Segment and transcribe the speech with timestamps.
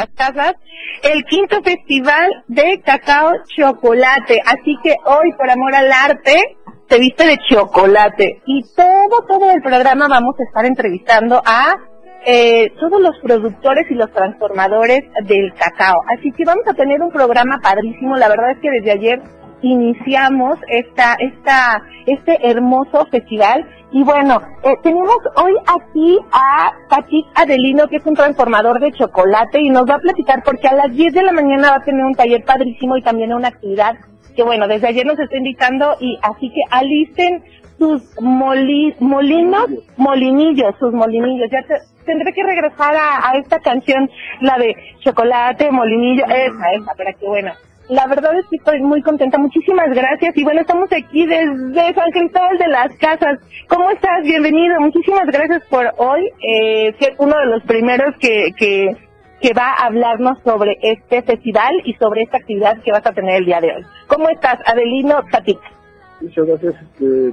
[0.00, 0.54] las casas
[1.02, 4.40] el quinto festival de cacao chocolate.
[4.44, 6.56] Así que hoy, por amor al arte,
[6.88, 8.42] se viste de chocolate.
[8.46, 11.74] Y todo, todo el programa vamos a estar entrevistando a
[12.26, 16.00] eh, todos los productores y los transformadores del cacao.
[16.18, 18.16] Así que vamos a tener un programa padrísimo.
[18.16, 19.22] La verdad es que desde ayer
[19.62, 23.66] iniciamos esta, esta, este hermoso festival.
[23.92, 29.60] Y bueno, eh, tenemos hoy aquí a Patrick Adelino, que es un transformador de chocolate,
[29.60, 32.04] y nos va a platicar porque a las 10 de la mañana va a tener
[32.04, 33.96] un taller padrísimo y también una actividad
[34.36, 37.42] que bueno, desde ayer nos está invitando y así que alisten
[37.78, 41.48] sus moli, molinos, molinillos, sus molinillos.
[41.50, 41.64] Ya
[42.04, 44.08] tendré que regresar a, a, esta canción,
[44.40, 47.52] la de chocolate, molinillo, esa, esa, para que bueno,
[47.90, 49.36] la verdad es que estoy muy contenta.
[49.36, 50.36] Muchísimas gracias.
[50.36, 53.40] Y bueno, estamos aquí desde San Cristóbal de las Casas.
[53.68, 54.22] ¿Cómo estás?
[54.22, 54.80] Bienvenido.
[54.80, 58.96] Muchísimas gracias por hoy eh, ser uno de los primeros que, que,
[59.52, 63.46] va a hablarnos sobre este festival y sobre esta actividad que vas a tener el
[63.46, 63.82] día de hoy.
[64.06, 65.58] ¿Cómo estás, Adelino Tatic?
[66.20, 67.32] Muchas gracias, este,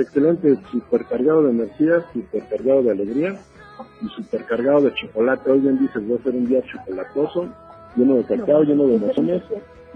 [0.00, 3.34] excelente, supercargado de energía, supercargado de alegría
[4.00, 5.50] y supercargado de chocolate.
[5.50, 7.48] Hoy bien dices, va a ser un día chocolatoso,
[7.94, 9.42] lleno de cacao, lleno de emociones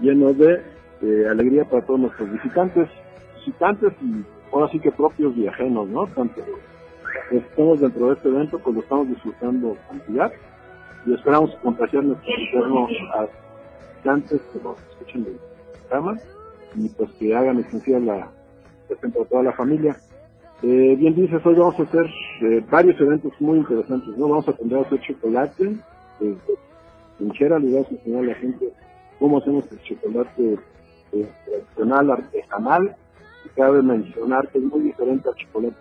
[0.01, 0.61] lleno de
[1.01, 2.89] eh, alegría para todos nuestros visitantes,
[3.37, 6.05] visitantes y ahora sí que propios y ajenos, ¿no?
[6.07, 6.41] Tanto
[7.31, 10.31] estamos dentro de este evento, pues lo estamos disfrutando cantidad
[11.05, 13.27] y esperamos contagiar nuestro interno a
[13.93, 15.39] visitantes que nos escuchen del
[15.87, 16.19] programa
[16.75, 18.29] y pues que hagan esencial la
[18.87, 19.95] presente a toda la familia.
[20.61, 22.05] Eh, bien dices, hoy vamos a hacer
[22.41, 24.27] eh, varios eventos muy interesantes, ¿no?
[24.27, 25.75] Vamos a aprender a hacer chocolate,
[26.21, 26.35] eh,
[27.17, 28.73] trinchera, le vamos a enseñar a la gente
[29.19, 30.57] cómo hacemos el chocolate
[31.11, 32.95] eh, tradicional, artesanal,
[33.45, 35.75] y cabe mencionar que es muy diferente al chocolate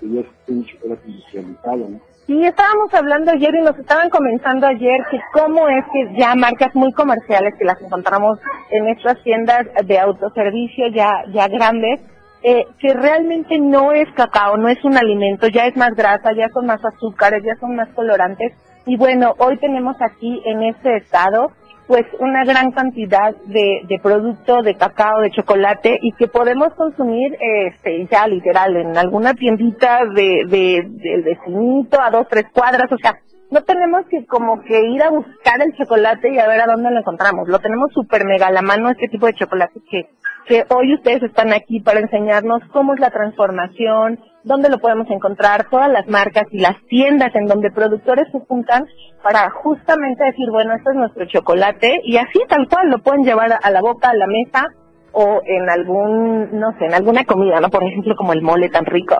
[0.00, 2.00] que ya es un chocolate industrializado, ¿no?
[2.26, 6.74] Sí, estábamos hablando ayer y nos estaban comentando ayer que cómo es que ya marcas
[6.74, 8.40] muy comerciales que las encontramos
[8.72, 12.00] en estas tiendas de autoservicio ya, ya grandes,
[12.42, 16.48] eh, que realmente no es cacao, no es un alimento, ya es más grasa, ya
[16.48, 18.52] son más azúcares, ya son más colorantes
[18.86, 21.52] y bueno, hoy tenemos aquí en este estado
[21.86, 27.36] pues una gran cantidad de, de producto de cacao, de chocolate y que podemos consumir
[27.40, 32.98] este ya literal en alguna tiendita de, de, del vecinito a dos, tres cuadras, o
[32.98, 33.20] sea,
[33.50, 36.90] no tenemos que como que ir a buscar el chocolate y a ver a dónde
[36.90, 37.48] lo encontramos.
[37.48, 40.08] Lo tenemos súper mega a la mano este tipo de chocolate que,
[40.46, 45.68] que hoy ustedes están aquí para enseñarnos cómo es la transformación, dónde lo podemos encontrar,
[45.68, 48.86] todas las marcas y las tiendas en donde productores se juntan
[49.22, 53.58] para justamente decir, bueno, este es nuestro chocolate y así tal cual lo pueden llevar
[53.60, 54.68] a la boca, a la mesa
[55.12, 57.70] o en algún, no sé, en alguna comida, ¿no?
[57.70, 59.16] Por ejemplo, como el mole tan rico.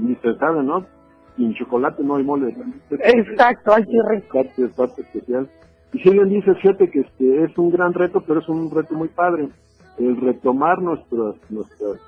[0.00, 0.84] y se sabe, ¿no?
[1.36, 2.56] Sin chocolate no hay mole.
[2.90, 4.40] Exacto, qué rico.
[4.40, 5.48] Es parte especial.
[5.92, 8.94] Y si bien dice, fíjate que este es un gran reto, pero es un reto
[8.94, 9.48] muy padre.
[9.98, 12.00] El retomar nuestras, nuestras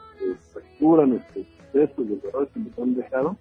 [0.74, 3.36] factura, nuestros textos, los valores que nos han dejado.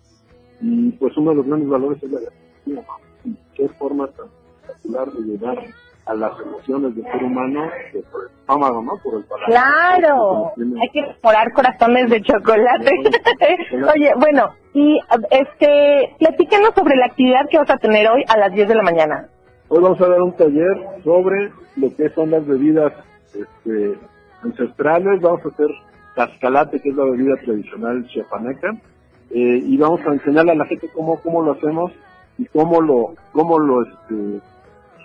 [0.62, 2.86] Y pues uno de los grandes valores es la gastronomía.
[3.26, 4.28] Y qué forma tan
[4.62, 5.58] espectacular de llegar
[6.06, 7.70] a las emociones del ser humano
[8.12, 8.92] por el estómago, ¿no?
[9.02, 9.50] Por el paladar.
[9.50, 12.92] Claro, hay que explorar corazones de chocolate.
[13.96, 15.00] Oye, bueno, y
[15.32, 18.84] este, platícanos sobre la actividad que vas a tener hoy a las 10 de la
[18.84, 19.30] mañana.
[19.70, 22.94] Hoy vamos a dar un taller sobre lo que son las bebidas
[23.34, 23.98] este,
[24.44, 25.22] ancestrales.
[25.22, 25.70] Vamos a hacer
[26.16, 28.76] cascalate, que es la bebida tradicional chiapaneca,
[29.32, 31.92] eh, y vamos a enseñarle a la gente cómo, cómo lo hacemos
[32.38, 34.42] y cómo lo, cómo lo, este,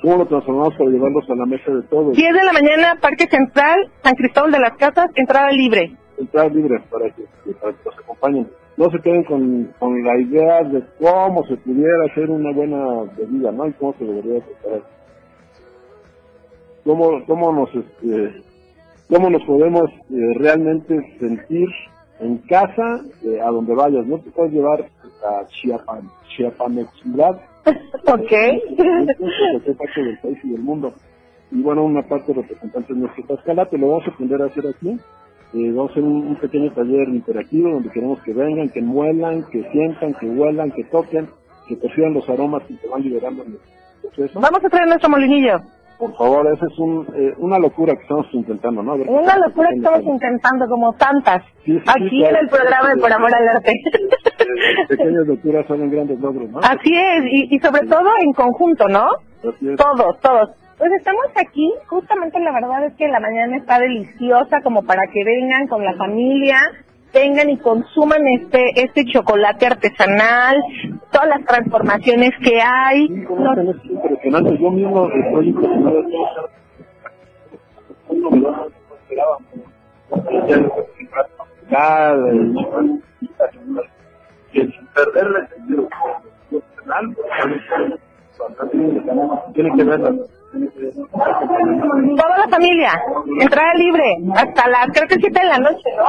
[0.02, 2.16] cómo lo transformamos para llevarlos a la mesa de todos.
[2.16, 5.96] 10 de la mañana, Parque Central, San Cristóbal de las Casas, entrada libre.
[6.18, 7.22] Entrada libre para que,
[7.60, 8.48] para que nos acompañen.
[8.76, 13.50] No se queden con, con la idea de cómo se pudiera hacer una buena bebida,
[13.50, 13.66] ¿no?
[13.66, 14.82] Y cómo se debería preparar.
[16.84, 18.42] Cómo, cómo nos, este,
[19.08, 21.68] cómo nos podemos eh, realmente sentir
[22.20, 24.18] en casa, eh, a donde vayas, ¿no?
[24.18, 24.84] Te puedes llevar
[25.24, 27.40] a Chiapan, Chiapanexidad.
[28.06, 28.30] ok.
[28.30, 30.92] De parte del país y del mundo.
[31.50, 34.98] y bueno, una parte representante de nuestro Pascalate, lo vamos a aprender a hacer aquí.
[35.54, 39.44] Eh, vamos a hacer un, un pequeño taller interactivo donde queremos que vengan, que muelan,
[39.50, 41.28] que sientan, que huelan, que toquen,
[41.66, 43.58] que perciban los aromas y que van liberando en el
[44.02, 44.40] proceso.
[44.40, 45.60] Vamos a traer nuestro molinillo.
[45.98, 48.96] Por favor, esa es un, eh, una locura que estamos intentando, ¿no?
[48.96, 51.42] Ver Una locura que estamos intentando como tantas.
[51.64, 53.72] Sí, sí, sí, Aquí en el programa de Por Amor al Arte.
[54.88, 56.58] Pequeñas locuras son grandes logros, ¿no?
[56.60, 59.08] Así es, y, y sobre todo en conjunto, ¿no?
[59.42, 60.50] Todos, todos.
[60.78, 65.24] Pues estamos aquí, justamente la verdad es que la mañana está deliciosa como para que
[65.24, 66.56] vengan con la familia,
[67.12, 70.56] vengan y consuman este este chocolate artesanal,
[71.10, 73.08] todas las transformaciones que hay.
[73.08, 74.44] Profesional,
[89.54, 90.14] tiene que verla.
[90.50, 93.02] Toda la familia,
[93.40, 96.04] entrada libre, hasta las, creo que 7 de la noche, ¿no?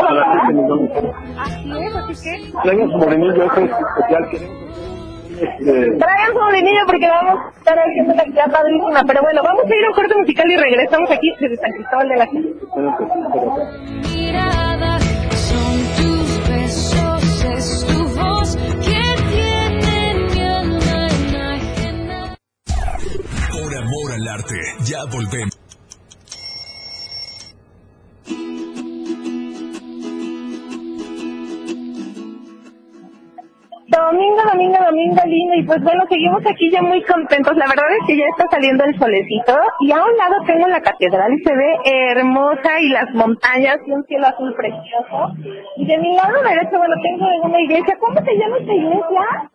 [1.41, 4.29] Así es, así que Traigan su morenillo, ese es especial.
[5.39, 9.03] Este, traigan su molinillo porque vamos a estar haciendo una actividad padrísima.
[9.07, 12.09] Pero bueno, vamos a ir a un corte musical y regresamos aquí desde San Cristóbal
[12.09, 12.27] de la
[14.03, 14.98] Sierra.
[24.09, 24.55] Amor al arte.
[24.85, 25.57] Ya volvemos.
[33.91, 37.55] Domingo, domingo, domingo lindo y pues bueno, seguimos aquí ya muy contentos.
[37.57, 40.81] La verdad es que ya está saliendo el solecito y a un lado tengo la
[40.81, 45.33] catedral y se ve hermosa y las montañas y un cielo azul precioso.
[45.77, 47.97] Y de mi lado derecho, bueno, tengo una iglesia.
[47.99, 49.51] ¿Cómo se llama esta iglesia?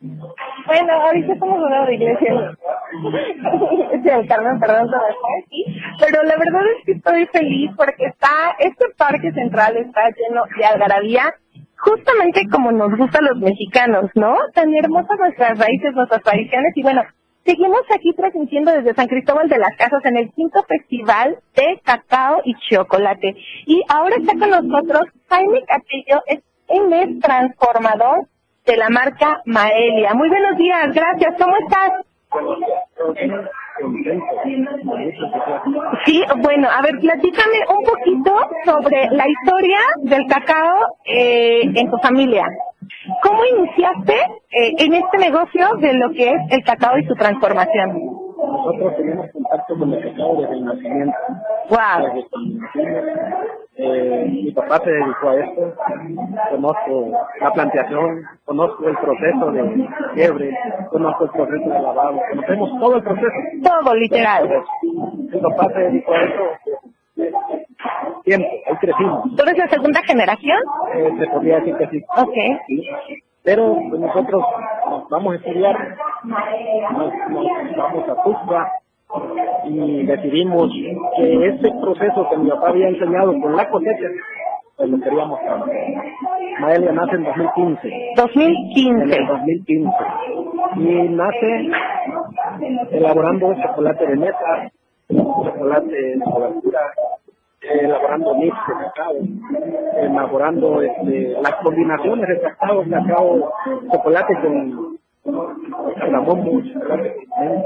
[0.00, 2.56] Bueno, ahorita estamos hablando de iglesia.
[4.00, 4.88] Sí, Carmen, perdón,
[5.42, 5.64] aquí.
[6.00, 10.64] Pero la verdad es que estoy feliz porque está, este parque central está lleno de
[10.64, 11.34] algarabía,
[11.78, 14.36] justamente como nos gusta a los mexicanos, ¿no?
[14.54, 17.02] Tan hermosas nuestras raíces, nuestras tradiciones y bueno,
[17.44, 22.40] seguimos aquí transmitiendo desde San Cristóbal de las Casas en el quinto festival de cacao
[22.44, 23.34] y chocolate.
[23.66, 28.28] Y ahora está con nosotros Jaime Castillo, es él es transformador
[28.68, 30.12] de la marca Maelia.
[30.12, 31.90] Muy buenos días, gracias, ¿cómo estás?
[36.04, 38.36] Sí, bueno, a ver, platícame un poquito
[38.66, 42.44] sobre la historia del cacao eh, en tu familia.
[43.22, 44.14] ¿Cómo iniciaste
[44.50, 48.27] eh, en este negocio de lo que es el cacao y su transformación?
[48.38, 51.16] Nosotros tenemos contacto con el cacao desde el nacimiento.
[51.70, 52.24] Wow.
[52.74, 53.28] Desde
[53.76, 55.74] eh, mi papá se dedicó a esto.
[56.50, 60.56] Conozco la plantación, conozco el proceso de quiebre,
[60.90, 63.36] conozco el proceso de lavado, conocemos todo el proceso.
[63.62, 64.48] Todo, literal.
[64.82, 67.32] Mi papá se dedicó a eh,
[68.24, 69.36] tiempo, ahí crecimos.
[69.36, 70.58] ¿Tú eres la segunda generación?
[70.94, 72.04] Eh, se podría decir que sí.
[72.16, 72.34] Ok.
[72.66, 72.82] Sí.
[73.48, 74.44] Pero pues, nosotros
[74.90, 75.96] nos vamos a estudiar,
[76.92, 78.72] nos, nos vamos a Tuxtla
[79.64, 80.70] y decidimos
[81.16, 84.06] que ese proceso que mi papá había enseñado con la cosecha,
[84.76, 86.04] pues lo queríamos cambiar.
[86.60, 89.96] Maelia nace en 2015, en el 2015.
[89.96, 89.96] 2015,
[90.76, 91.70] y nace
[92.90, 94.70] elaborando chocolate de mesa,
[95.08, 96.80] chocolate de cobertura,
[97.60, 99.16] elaborando mix de cacao,
[99.96, 103.52] elaborando este, las combinaciones de cacao, cacao,
[103.92, 104.98] chocolate con
[106.74, 107.64] chocolate con.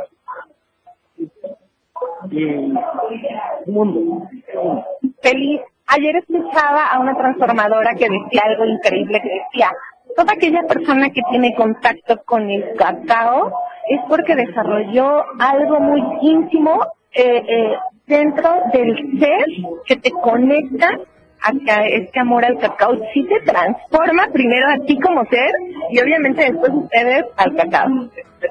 [2.31, 2.79] Y un
[3.67, 4.29] mundo.
[5.23, 5.61] Feliz.
[5.87, 9.71] Ayer escuchaba a una transformadora que decía algo increíble, que decía,
[10.17, 13.53] toda aquella persona que tiene contacto con el cacao
[13.89, 16.81] es porque desarrolló algo muy íntimo
[17.15, 19.44] eh, eh, dentro del ser
[19.87, 20.88] que te conecta
[21.40, 22.92] hacia este amor al cacao.
[23.12, 25.50] Sí te transforma primero a ti como ser
[25.90, 27.88] y obviamente después ustedes al cacao.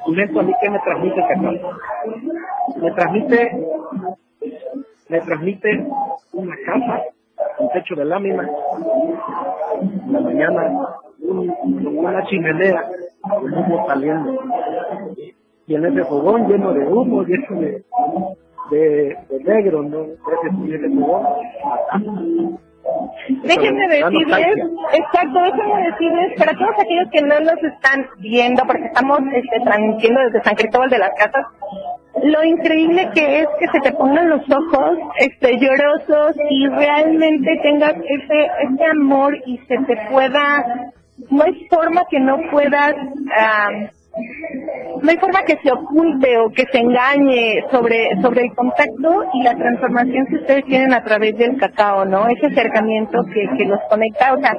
[0.04, 1.78] Comento a mí que me transmite el cacao.
[2.76, 3.66] Me transmite,
[5.08, 5.86] me transmite
[6.32, 7.02] una casa,
[7.58, 8.48] un techo de lámina,
[10.10, 10.88] la mañana
[11.20, 12.82] un- una chimenea,
[13.22, 14.38] con humo saliendo.
[15.66, 17.84] Y en ese fogón lleno de humo, lleno de,
[18.72, 20.06] de, de negro, ¿no?
[23.44, 24.56] Déjenme decirles,
[24.92, 30.20] exacto, déjenme decirles, para todos aquellos que no nos están viendo, porque estamos este, transmitiendo
[30.22, 31.46] desde San Cristóbal de las Casas,
[32.22, 37.94] lo increíble que es que se te pongan los ojos este, llorosos y realmente tengas
[37.94, 40.92] ese, ese amor y se te pueda,
[41.30, 42.94] no hay forma que no puedas
[43.36, 43.88] am,
[45.02, 49.42] no hay forma que se oculte o que se engañe sobre, sobre el contacto y
[49.42, 52.28] la transformación que ustedes tienen a través del cacao, ¿no?
[52.28, 54.56] Ese acercamiento que, que los conecta, o sea,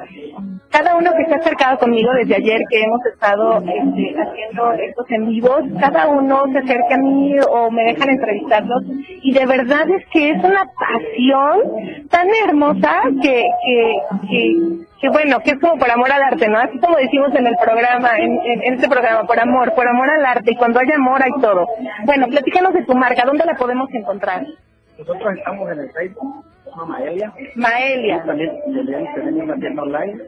[0.74, 5.28] cada uno que ha acercado conmigo desde ayer que hemos estado este, haciendo estos en
[5.28, 8.82] vivos, cada uno se acerca a mí o me dejan entrevistarlos
[9.22, 13.94] y de verdad es que es una pasión tan hermosa que, que,
[14.28, 14.56] que,
[15.00, 16.58] que bueno, que es como por amor al arte, ¿no?
[16.58, 20.50] Así como decimos en el programa, en, este programa, por amor, por amor al arte
[20.50, 21.68] y cuando hay amor hay todo.
[22.04, 24.44] Bueno, platícanos de tu marca, ¿dónde la podemos encontrar?
[24.98, 26.44] Nosotros estamos en el Facebook,
[26.76, 26.98] llama
[27.56, 28.22] Maelia.
[28.24, 28.50] También
[29.14, 30.22] tenemos tienda online.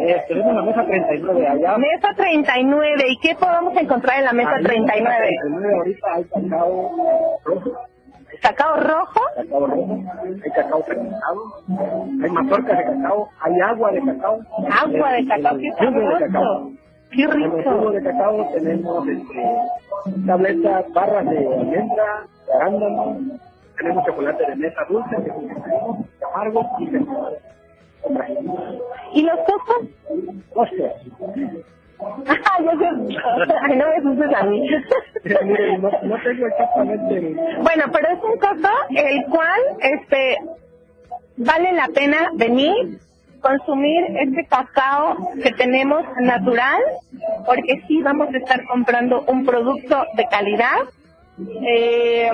[0.00, 1.78] Eh, tenemos la mesa 39 allá.
[1.78, 3.04] Mesa 39.
[3.08, 5.16] ¿Y qué podemos encontrar en la mesa Ahí, 39?
[5.40, 6.90] 39 ahorita hay cacao
[7.44, 7.72] rojo,
[8.42, 9.20] ¿Cacao rojo?
[9.34, 9.98] cacao rojo,
[10.44, 11.40] hay cacao fermentado,
[12.22, 14.38] hay mazorcas de cacao, hay agua de cacao.
[14.82, 16.70] Agua de cacao, qué sabroso.
[17.10, 17.90] Qué En el jugo rico.
[17.92, 19.58] de cacao tenemos este,
[20.26, 23.18] tabletas, barras de almendra, de arándano,
[23.76, 27.36] tenemos chocolate de mesa dulce, que es amargo y fermentado.
[29.14, 29.88] ¿Y los costos?
[30.54, 30.92] Ostras.
[31.98, 33.16] Ah, yo sé.
[33.62, 34.68] Ay, no me asustes a mí.
[35.80, 37.36] No, no tengo exactamente.
[37.62, 40.36] Bueno, pero es un costo el cual, este,
[41.38, 42.98] vale la pena venir,
[43.40, 46.80] consumir este cacao que tenemos natural,
[47.44, 50.78] porque sí vamos a estar comprando un producto de calidad
[51.66, 52.30] eh,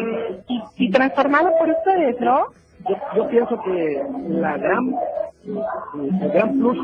[0.48, 2.46] y, y transformado por ustedes, ¿no?
[2.88, 4.94] Yo, yo pienso que la gran,
[5.44, 6.78] el gran plus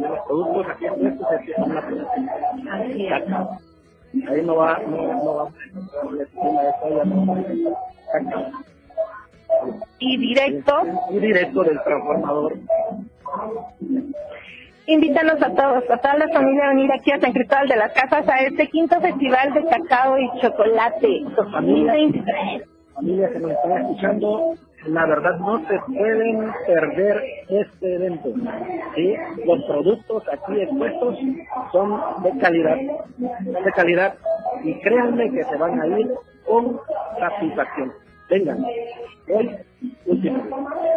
[0.00, 2.06] de los productos aquí expuestos es que son naturales.
[4.28, 5.48] Ahí no va, no, no va
[6.22, 6.72] esquina de.
[9.98, 10.72] Y directo,
[11.10, 12.54] Y directo del transformador.
[14.88, 17.92] Invítanos a todos, a toda la familia a venir aquí a San Cristóbal de las
[17.92, 22.62] Casas a este quinto festival de cacao y chocolate 2023.
[22.94, 24.54] Familias que nos están escuchando,
[24.86, 28.30] la verdad no se pueden perder este evento.
[28.94, 29.14] ¿sí?
[29.44, 31.18] Los productos aquí expuestos
[31.70, 32.76] son de calidad,
[33.18, 34.14] de calidad
[34.64, 36.10] y créanme que se van a ir
[36.46, 36.80] con
[37.20, 37.92] satisfacción.
[40.06, 40.40] Último.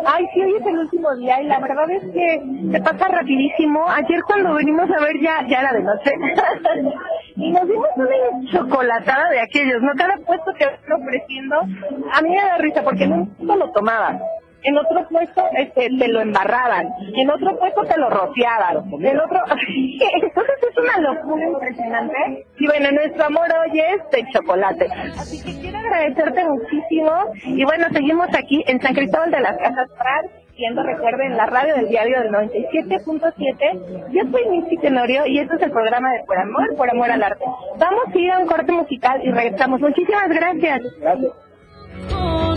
[0.05, 3.85] Ay, sí, hoy es el último día y la verdad es que se pasa rapidísimo.
[3.87, 6.11] Ayer cuando venimos a ver ya, ya era de noche.
[7.35, 9.91] y nos dimos una chocolatada de aquellos, ¿no?
[9.95, 14.19] Cada puesto que van ofreciendo, a mí me da risa porque puesto lo tomaban.
[14.63, 19.39] En otro puesto este, te lo embarraban, en otro puesto te lo rociaban, en otro...
[20.21, 22.45] Entonces es una locura impresionante.
[22.59, 24.87] Y bueno, nuestro amor hoy es de chocolate.
[25.17, 27.11] Así que quiero agradecerte muchísimo.
[27.43, 30.25] Y bueno, seguimos aquí en San Cristóbal de las Casas Prat,
[30.55, 34.11] siendo, recuerden, la radio del diario del 97.7.
[34.11, 37.23] Yo soy Missy Tenorio y este es el programa de Por Amor, Por Amor al
[37.23, 37.43] Arte.
[37.77, 39.81] Vamos a ir a un corte musical y regresamos.
[39.81, 40.81] Muchísimas gracias.
[40.99, 42.50] Gracias.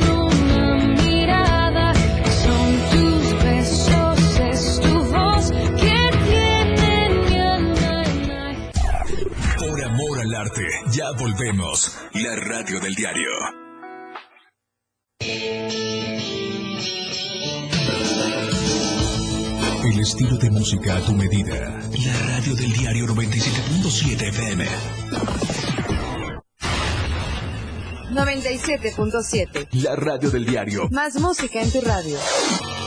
[10.35, 11.97] Al arte, ya volvemos.
[12.15, 13.31] La radio del diario.
[19.85, 21.55] El estilo de música a tu medida.
[22.05, 24.67] La radio del diario 97.7 FM.
[28.13, 29.69] 97.7.
[29.83, 30.89] La radio del diario.
[30.91, 32.19] Más música en tu radio.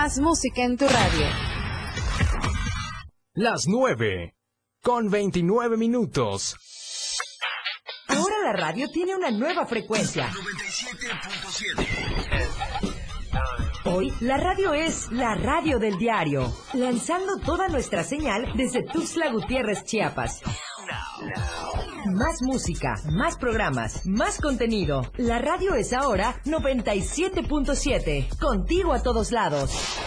[0.00, 1.26] Más música en tu radio.
[3.34, 4.32] Las 9.
[4.80, 6.56] Con 29 minutos.
[8.06, 10.30] Ahora la radio tiene una nueva frecuencia.
[13.86, 19.82] Hoy la radio es la radio del diario, lanzando toda nuestra señal desde Tuxtla Gutiérrez,
[19.82, 20.42] Chiapas.
[22.14, 25.02] Más música, más programas, más contenido.
[25.18, 29.98] La radio es ahora 97.7, contigo a todos lados.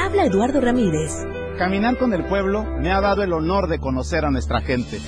[0.00, 1.26] Habla Eduardo Ramírez.
[1.58, 4.98] Caminar con el pueblo me ha dado el honor de conocer a nuestra gente,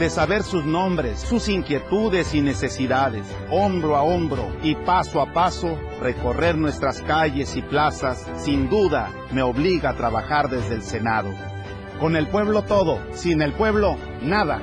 [0.00, 5.78] de saber sus nombres, sus inquietudes y necesidades, hombro a hombro y paso a paso,
[6.00, 11.53] recorrer nuestras calles y plazas, sin duda me obliga a trabajar desde el Senado.
[12.00, 14.60] Con el pueblo todo, sin el pueblo nada.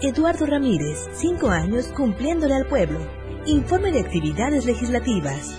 [0.00, 2.98] Eduardo Ramírez, cinco años cumpliéndole al pueblo.
[3.46, 5.58] Informe de actividades legislativas.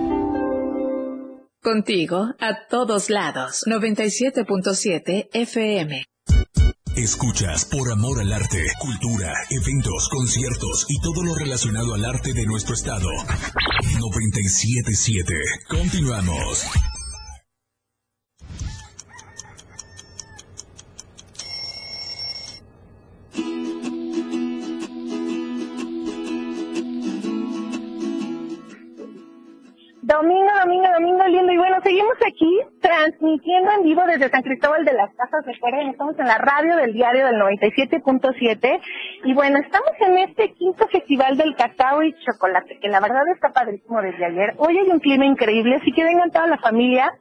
[1.63, 3.61] Contigo a todos lados.
[3.67, 6.03] 97.7 FM.
[6.95, 12.47] Escuchas por amor al arte, cultura, eventos, conciertos y todo lo relacionado al arte de
[12.47, 13.09] nuestro estado.
[13.99, 15.35] 977.
[15.69, 16.65] Continuamos.
[30.61, 31.53] Domingo, domingo, lindo.
[31.53, 35.43] Y bueno, seguimos aquí transmitiendo en vivo desde San Cristóbal de las Casas.
[35.43, 38.79] Recuerden, estamos en la radio del diario del 97.7.
[39.23, 43.49] Y bueno, estamos en este quinto festival del cacao y chocolate, que la verdad está
[43.49, 44.53] padrísimo desde ayer.
[44.57, 47.11] Hoy hay un clima increíble, así que vengan toda la familia,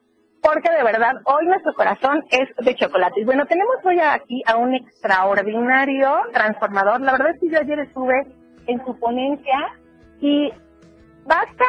[0.43, 3.21] porque de verdad hoy nuestro corazón es de chocolate.
[3.21, 7.01] Y bueno, tenemos hoy aquí a un extraordinario transformador.
[7.01, 8.27] La verdad es que yo ayer estuve
[8.67, 9.79] en su ponencia
[10.21, 10.53] y
[11.25, 11.65] basta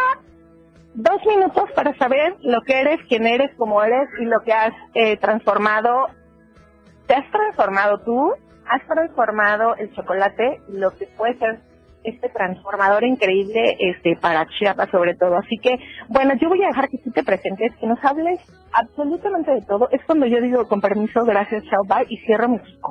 [0.93, 4.73] dos minutos para saber lo que eres, quién eres, cómo eres y lo que has
[4.93, 6.07] eh, transformado.
[7.07, 8.33] ¿Te has transformado tú?
[8.67, 10.61] ¿Has transformado el chocolate?
[10.69, 11.59] Lo que puede ser
[12.03, 15.37] este transformador increíble este para Chiapas sobre todo.
[15.37, 15.77] Así que,
[16.07, 18.39] bueno, yo voy a dejar que tú te presentes, que nos hables
[18.73, 19.87] absolutamente de todo.
[19.91, 22.57] Es cuando yo digo, con permiso, gracias, chao, bye, y cierro mi.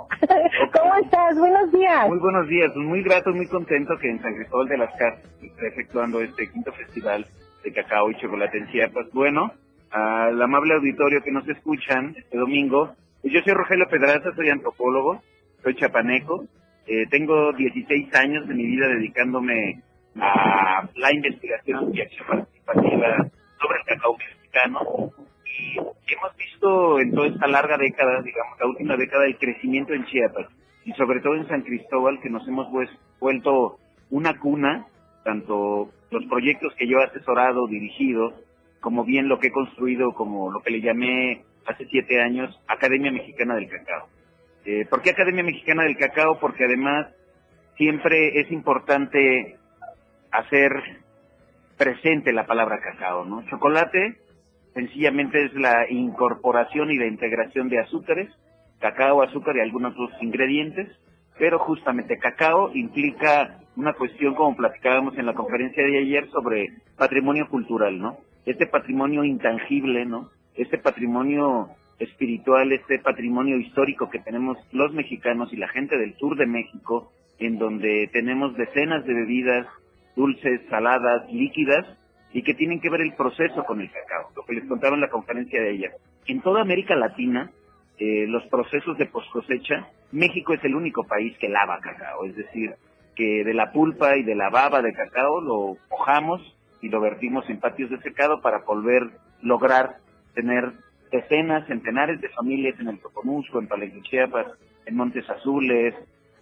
[0.72, 1.38] ¿Cómo estás?
[1.38, 2.08] Buenos días.
[2.08, 5.68] Muy buenos días, muy grato, muy contento que en San Cristóbal de las Casas esté
[5.68, 7.26] efectuando este quinto festival
[7.62, 9.06] de cacao y chocolate en Chiapas.
[9.12, 9.52] Bueno,
[9.90, 15.22] al amable auditorio que nos escuchan este domingo, pues yo soy Rogelio Pedraza, soy antropólogo,
[15.62, 16.46] soy chapaneco,
[16.86, 19.82] eh, tengo 16 años de mi vida dedicándome
[20.16, 23.28] a la investigación y acción participativa
[23.60, 25.12] sobre el cacao mexicano
[25.44, 25.78] y
[26.12, 30.46] hemos visto en toda esta larga década, digamos la última década, el crecimiento en Chiapas
[30.84, 32.68] y sobre todo en San Cristóbal que nos hemos
[33.20, 33.78] vuelto
[34.10, 34.86] una cuna,
[35.24, 38.34] tanto los proyectos que yo he asesorado, dirigido,
[38.80, 43.12] como bien lo que he construido, como lo que le llamé hace siete años, Academia
[43.12, 44.08] Mexicana del Cacao.
[44.64, 46.38] Eh, ¿Por qué Academia Mexicana del Cacao?
[46.38, 47.08] Porque además
[47.76, 49.56] siempre es importante
[50.30, 50.72] hacer
[51.76, 53.42] presente la palabra cacao, ¿no?
[53.48, 54.18] Chocolate
[54.74, 58.28] sencillamente es la incorporación y la integración de azúcares,
[58.80, 60.88] cacao, azúcar y algunos otros ingredientes,
[61.38, 67.48] pero justamente cacao implica una cuestión como platicábamos en la conferencia de ayer sobre patrimonio
[67.48, 68.18] cultural, ¿no?
[68.46, 70.30] Este patrimonio intangible, ¿no?
[70.54, 76.36] Este patrimonio espiritual, este patrimonio histórico que tenemos los mexicanos y la gente del sur
[76.36, 79.66] de México, en donde tenemos decenas de bebidas
[80.16, 81.86] dulces, saladas, líquidas,
[82.32, 85.00] y que tienen que ver el proceso con el cacao, lo que les contaba en
[85.00, 85.90] la conferencia de ayer.
[86.26, 87.50] En toda América Latina,
[87.98, 92.36] eh, los procesos de post cosecha, México es el único país que lava cacao, es
[92.36, 92.74] decir,
[93.20, 96.40] que de la pulpa y de la baba de cacao lo mojamos
[96.80, 99.10] y lo vertimos en patios de secado para volver
[99.42, 99.96] lograr
[100.34, 100.72] tener
[101.12, 104.46] decenas, centenares de familias en el Tocomusco, en Palenque, Chiapas,
[104.86, 105.94] en Montes Azules,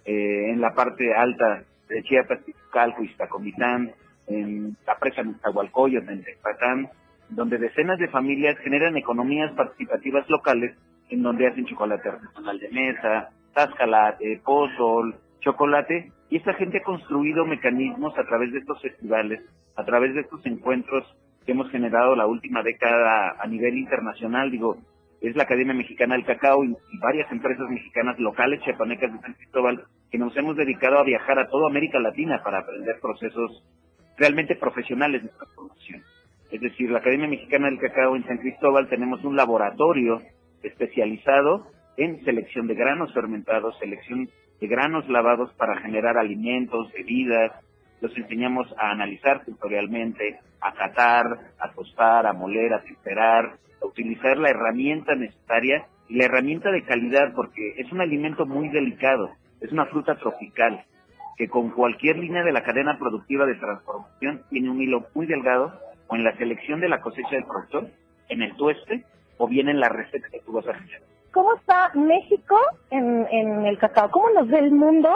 [0.05, 2.39] eh, en la parte alta de Chiapas,
[2.71, 3.91] Calco, Iztacomitán,
[4.27, 6.89] en la presa Nezahualcóyotl, en Tepatán,
[7.27, 10.77] donde decenas de familias generan economías participativas locales
[11.09, 17.45] en donde hacen chocolate artesanal de mesa, tascalate, pozol, chocolate, y esta gente ha construido
[17.45, 19.41] mecanismos a través de estos festivales,
[19.75, 21.03] a través de estos encuentros
[21.45, 24.77] que hemos generado la última década a nivel internacional, digo,
[25.21, 29.83] es la Academia Mexicana del Cacao y, varias empresas mexicanas locales chiapanecas de San Cristóbal
[30.11, 33.63] que nos hemos dedicado a viajar a toda América Latina para aprender procesos
[34.17, 36.03] realmente profesionales de transformación.
[36.51, 40.21] Es decir, la Academia Mexicana del Cacao en San Cristóbal tenemos un laboratorio
[40.63, 47.51] especializado en selección de granos fermentados, selección de granos lavados para generar alimentos, bebidas.
[48.01, 51.25] Los enseñamos a analizar sensorialmente, a catar,
[51.59, 56.83] a tostar, a moler, a temperar, a utilizar la herramienta necesaria y la herramienta de
[56.83, 60.83] calidad porque es un alimento muy delicado, es una fruta tropical
[61.37, 65.73] que con cualquier línea de la cadena productiva de transformación tiene un hilo muy delgado
[66.07, 67.87] o en la selección de la cosecha del productor,
[68.27, 69.05] en el tueste
[69.37, 71.01] o bien en la receta que tú vas a hacer.
[71.31, 72.57] ¿Cómo está México
[72.89, 74.09] en, en el cacao?
[74.09, 75.09] ¿Cómo nos ve el mundo?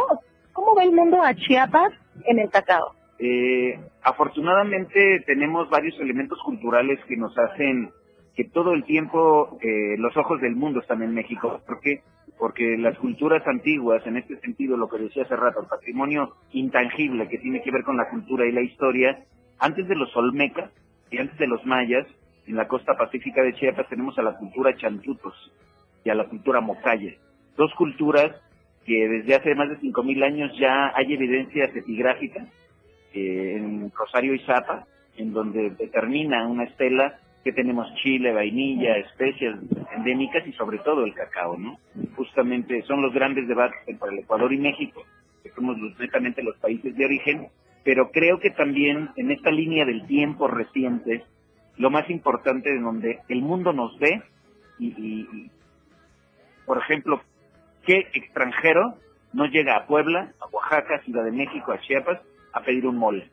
[0.53, 1.91] ¿Cómo ve el mundo a Chiapas
[2.25, 2.93] en el cacao?
[3.17, 7.91] Eh, afortunadamente tenemos varios elementos culturales que nos hacen
[8.35, 11.61] que todo el tiempo eh, los ojos del mundo están en México.
[11.65, 12.01] ¿Por qué?
[12.37, 17.27] Porque las culturas antiguas, en este sentido, lo que decía hace rato, el patrimonio intangible
[17.27, 19.23] que tiene que ver con la cultura y la historia,
[19.59, 20.71] antes de los olmecas
[21.09, 22.05] y antes de los mayas,
[22.45, 25.33] en la costa pacífica de Chiapas tenemos a la cultura chantutos
[26.03, 27.13] y a la cultura mocaya.
[27.57, 28.31] Dos culturas
[28.85, 32.47] que desde hace más de 5.000 años ya hay evidencias epigráficas
[33.13, 34.85] eh, en Rosario y Zapa,
[35.17, 39.59] en donde determina una estela que tenemos chile, vainilla, especias
[39.95, 41.77] endémicas y sobre todo el cacao, ¿no?
[42.15, 45.03] Justamente son los grandes debates entre el Ecuador y México,
[45.43, 47.47] que somos netamente los países de origen,
[47.83, 51.23] pero creo que también en esta línea del tiempo reciente,
[51.77, 54.21] lo más importante de donde el mundo nos ve
[54.79, 55.51] y- y,
[56.65, 57.21] por ejemplo,
[57.85, 58.95] ¿qué extranjero
[59.33, 62.19] no llega a Puebla, a Oaxaca, Ciudad de México, a Chiapas
[62.53, 63.29] a pedir un mole?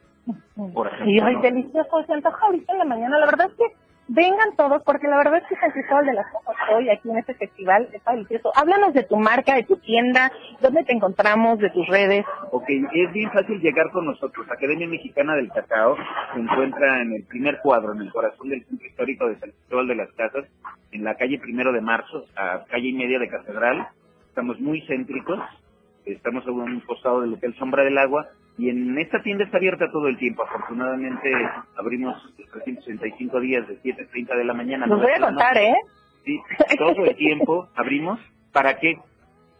[0.74, 1.40] Por ejemplo, Y ay, ¿no?
[1.42, 3.18] delicioso, se antoja ahorita en la mañana.
[3.18, 3.76] La verdad es que
[4.12, 7.18] vengan todos, porque la verdad es que San Cristóbal de las Casas hoy aquí en
[7.18, 8.50] este festival está delicioso.
[8.56, 12.24] Háblanos de tu marca, de tu tienda, dónde te encontramos, de tus redes.
[12.50, 14.46] Ok, es bien fácil llegar con nosotros.
[14.50, 15.96] Academia Mexicana del Cacao
[16.34, 19.86] se encuentra en el primer cuadro, en el corazón del centro histórico de San Cristóbal
[19.86, 20.44] de las Casas,
[20.90, 23.88] en la calle Primero de Marzo, a calle y media de Catedral.
[24.28, 25.38] Estamos muy céntricos,
[26.04, 28.26] estamos a un costado del Hotel Sombra del Agua,
[28.58, 30.42] y en esta tienda está abierta todo el tiempo.
[30.42, 31.32] Afortunadamente
[31.76, 32.16] abrimos
[32.52, 34.86] 365 días de 7.30 de la mañana.
[34.86, 35.56] Los voy a contar.
[35.56, 35.74] ¿eh?
[36.24, 36.40] Sí,
[36.78, 38.20] todo el tiempo abrimos.
[38.52, 38.98] ¿Para qué?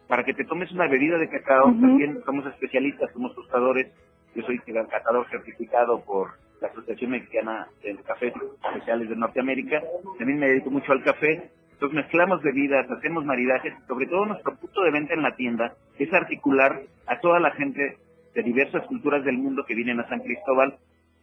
[0.07, 1.65] Para que te tomes una bebida de cacao.
[1.65, 3.91] También somos especialistas, somos tostadores.
[4.35, 9.81] Yo soy catador certificado por la Asociación Mexicana de Cafés Especiales de Norteamérica.
[10.17, 11.49] También me dedico mucho al café.
[11.73, 13.73] Entonces mezclamos bebidas, hacemos maridajes.
[13.87, 17.97] Sobre todo nuestro punto de venta en la tienda es articular a toda la gente
[18.33, 20.77] de diversas culturas del mundo que vienen a San Cristóbal.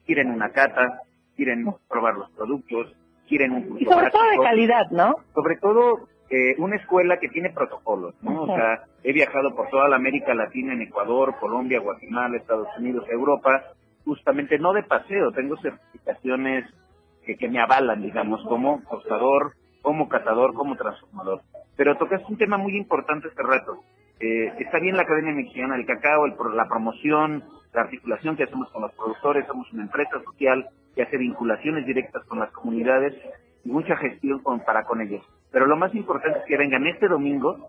[0.07, 1.03] Quieren una cata,
[1.37, 2.95] quieren probar los productos,
[3.29, 5.17] quieren un curso Y sobre todo de calidad, ¿no?
[5.35, 8.43] sobre todo eh, una escuela que tiene protocolos, ¿no?
[8.43, 13.07] O sea, he viajado por toda la América Latina, en Ecuador, Colombia, Guatemala, Estados Unidos,
[13.09, 13.63] Europa,
[14.05, 16.67] justamente no de paseo, tengo certificaciones
[17.25, 21.43] que, que me avalan, digamos, como tostador, como catador, como transformador.
[21.77, 23.83] Pero tocaste un tema muy importante este rato.
[24.21, 28.71] Eh, está bien la Academia Mexicana del Cacao, el la promoción, la articulación que hacemos
[28.71, 33.15] con los productores, somos una empresa social que hace vinculaciones directas con las comunidades
[33.65, 35.25] y mucha gestión para con ellos.
[35.53, 37.69] Pero lo más importante es que vengan este domingo,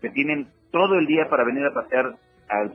[0.00, 2.16] que tienen todo el día para venir a pasear
[2.48, 2.74] al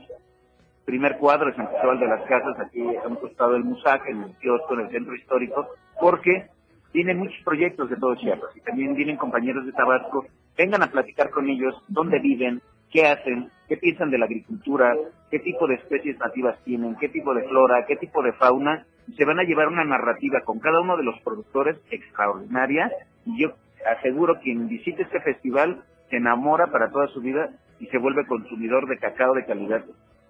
[0.86, 4.22] primer cuadro de San Cristóbal de las Casas, aquí a un costado del Musac, en
[4.22, 5.68] el kiosco, en el centro histórico,
[6.00, 6.46] porque
[6.92, 10.26] tienen muchos proyectos de todo Chiapas y también vienen compañeros de Tabasco.
[10.56, 14.94] Vengan a platicar con ellos dónde viven, qué hacen, qué piensan de la agricultura,
[15.30, 18.86] qué tipo de especies nativas tienen, qué tipo de flora, qué tipo de fauna.
[19.16, 22.90] Se van a llevar una narrativa con cada uno de los productores extraordinaria.
[23.26, 23.52] Y yo
[23.98, 28.26] aseguro que quien visite este festival se enamora para toda su vida y se vuelve
[28.26, 29.84] consumidor de cacao de calidad.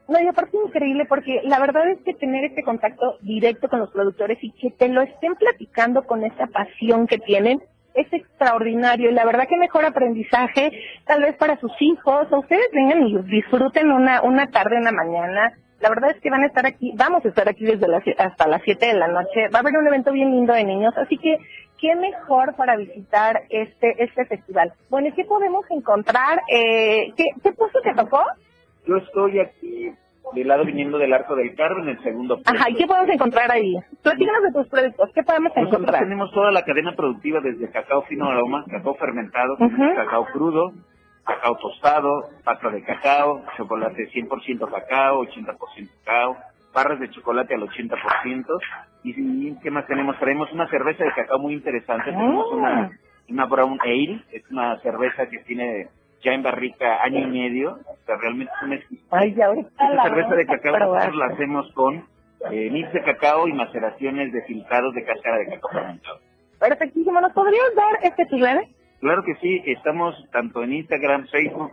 [0.08, 3.92] No, y aparte increíble porque la verdad es que tener este contacto directo con los
[3.92, 7.62] productores y que te lo estén platicando con esa pasión que tienen
[7.94, 10.72] es extraordinario y la verdad que mejor aprendizaje
[11.04, 15.52] tal vez para sus hijos o ustedes vengan y disfruten una una tarde, una mañana.
[15.80, 18.46] La verdad es que van a estar aquí, vamos a estar aquí desde las hasta
[18.46, 19.48] las 7 de la noche.
[19.52, 21.38] Va a haber un evento bien lindo de niños, así que
[21.80, 24.72] qué mejor para visitar este este festival.
[24.90, 26.42] Bueno, ¿y qué podemos encontrar?
[26.52, 28.22] Eh, ¿qué, ¿Qué puesto te tocó?
[28.86, 29.92] Yo estoy aquí
[30.34, 32.50] del lado viniendo del Arco del Carmen, en el segundo piso.
[32.54, 33.74] Ajá, ¿y qué podemos encontrar ahí?
[34.02, 36.02] Platícanos de tus productos, ¿qué podemos Nosotros encontrar?
[36.02, 39.94] tenemos toda la cadena productiva desde cacao fino aroma, cacao fermentado, Ujú.
[39.94, 40.72] cacao crudo,
[41.24, 46.36] cacao tostado, pasta de cacao, chocolate 100% cacao, 80% cacao,
[46.74, 48.44] barras de chocolate al 80%.
[49.02, 50.18] ¿Y, qué más tenemos?
[50.18, 52.10] Traemos una cerveza de cacao muy interesante.
[52.10, 52.58] Tenemos Mm.
[52.58, 52.90] una,
[53.28, 55.88] una Brown Ale, es una cerveza que tiene
[56.22, 57.78] ya en barrica año y medio.
[57.86, 59.00] O sea, realmente es una.
[59.10, 62.04] Ay, la cerveza de cacao nosotros la hacemos con
[62.50, 66.20] eh, de cacao y maceraciones de filtrados de cáscara de cacao fermentado.
[66.58, 68.68] Perfectísimo, ¿nos podrías dar este chulere?
[69.00, 71.72] Claro que sí, estamos tanto en Instagram, Facebook,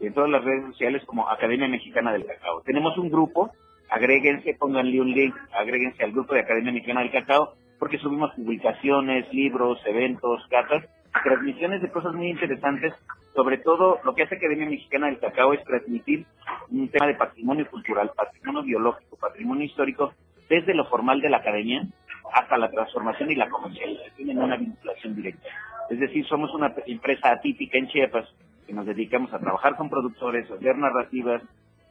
[0.00, 2.62] en todas las redes sociales como Academia Mexicana del Cacao.
[2.62, 3.50] Tenemos un grupo,
[3.90, 9.32] agréguense, pónganle un link, agréguense al grupo de Academia Mexicana del Cacao, porque subimos publicaciones,
[9.32, 10.84] libros, eventos, cartas,
[11.24, 12.92] transmisiones de cosas muy interesantes.
[13.38, 16.26] Sobre todo, lo que hace Academia Mexicana del Cacao es transmitir
[16.70, 20.12] un tema de patrimonio cultural, patrimonio biológico, patrimonio histórico,
[20.48, 21.86] desde lo formal de la academia
[22.32, 25.46] hasta la transformación y la comercialización tienen una vinculación directa.
[25.88, 28.28] Es decir, somos una empresa atípica en Chiapas
[28.66, 31.40] que nos dedicamos a trabajar con productores, a hacer narrativas,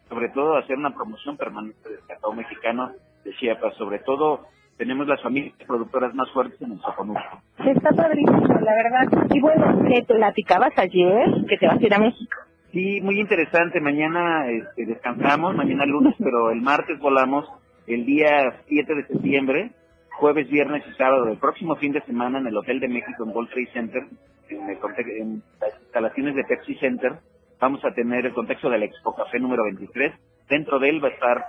[0.10, 2.92] sobre todo a hacer una promoción permanente del cacao mexicano
[3.24, 3.74] de Chiapas.
[3.76, 7.20] Sobre todo, tenemos las familias productoras más fuertes en el Soconuco.
[7.66, 9.28] Está padrísimo, la verdad.
[9.34, 12.38] Y bueno, me platicabas ayer que te vas a ir a México.
[12.72, 13.82] Sí, muy interesante.
[13.82, 17.50] Mañana este, descansamos, mañana lunes, pero el martes volamos
[17.88, 19.72] el día 7 de septiembre,
[20.12, 23.30] jueves, viernes y sábado del próximo fin de semana en el Hotel de México en
[23.30, 24.04] World Trade Center,
[24.50, 24.78] en, el
[25.18, 27.14] en las instalaciones de Pepsi Center.
[27.60, 30.14] Vamos a tener el contexto del Expo Café número 23.
[30.50, 31.46] Dentro de él va a estar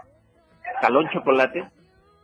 [0.80, 1.66] Salón Chocolate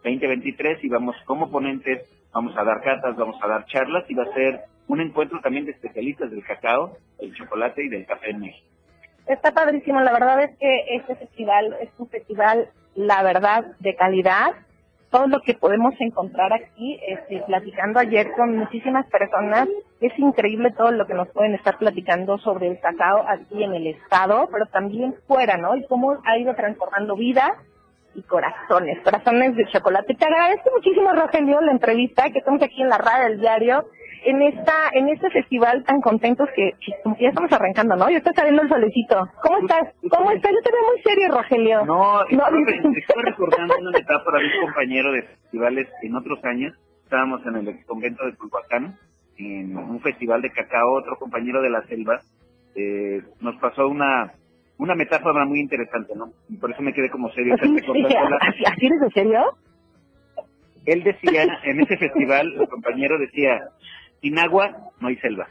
[0.04, 4.24] 2023 y vamos como ponentes, vamos a dar catas, vamos a dar charlas y va
[4.24, 8.40] a ser un encuentro también de especialistas del cacao, del chocolate y del café en
[8.40, 8.68] México.
[9.26, 14.52] Está padrísimo, la verdad es que este festival es un festival, la verdad, de calidad.
[15.10, 19.68] Todo lo que podemos encontrar aquí, este, platicando ayer con muchísimas personas,
[20.00, 23.86] es increíble todo lo que nos pueden estar platicando sobre el cacao aquí en el
[23.86, 25.76] estado, pero también fuera, ¿no?
[25.76, 27.52] Y cómo ha ido transformando vidas
[28.14, 30.14] y corazones, corazones de chocolate.
[30.14, 33.84] Te agradezco muchísimo, Rogelio, la entrevista, que estamos aquí en la radio del diario,
[34.24, 36.72] en esta, en este festival tan contentos que,
[37.20, 38.08] ya estamos arrancando, ¿no?
[38.10, 39.28] Ya está saliendo el solecito.
[39.42, 39.94] ¿Cómo estás?
[40.10, 40.52] ¿Cómo estás?
[40.52, 41.84] Yo te veo muy serio, Rogelio.
[41.84, 42.46] No, no
[42.96, 46.74] estoy, recordando una metáfora de un compañero de festivales en otros años.
[47.02, 48.96] Estábamos en el convento de Culhuacán,
[49.36, 52.20] en un festival de cacao, otro compañero de la selva,
[52.74, 54.32] eh, nos pasó una
[54.78, 56.32] una metáfora muy interesante, ¿no?
[56.48, 57.54] Y por eso me quedé como serio.
[57.54, 57.76] ¿Así,
[58.40, 59.56] ¿Así, así eres de serio?
[60.86, 63.60] Él decía, en ese festival, el compañero decía,
[64.20, 65.48] sin agua no hay selva.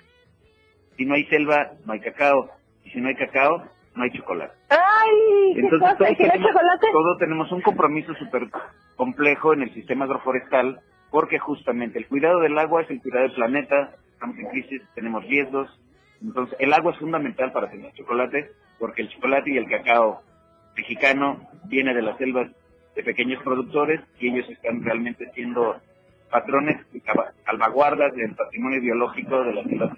[0.98, 2.50] Si no hay selva, no hay cacao.
[2.84, 3.64] Y si no hay cacao,
[3.96, 4.54] no hay chocolate.
[4.70, 5.54] ¡Ay!
[5.56, 5.98] Entonces ¿qué cosa?
[5.98, 6.88] todos ¿Y si no hay tenemos, chocolate?
[6.92, 8.48] todos tenemos un compromiso súper
[8.96, 13.34] complejo en el sistema agroforestal porque justamente el cuidado del agua es el cuidado del
[13.36, 15.70] planeta, estamos en crisis, tenemos riesgos,
[16.24, 20.22] entonces el agua es fundamental para tener chocolate porque el chocolate y el cacao
[20.76, 22.50] mexicano viene de las selvas
[22.96, 25.78] de pequeños productores y ellos están realmente siendo
[26.32, 27.02] patrones y
[27.46, 29.98] salvaguardas del patrimonio biológico de las selvas.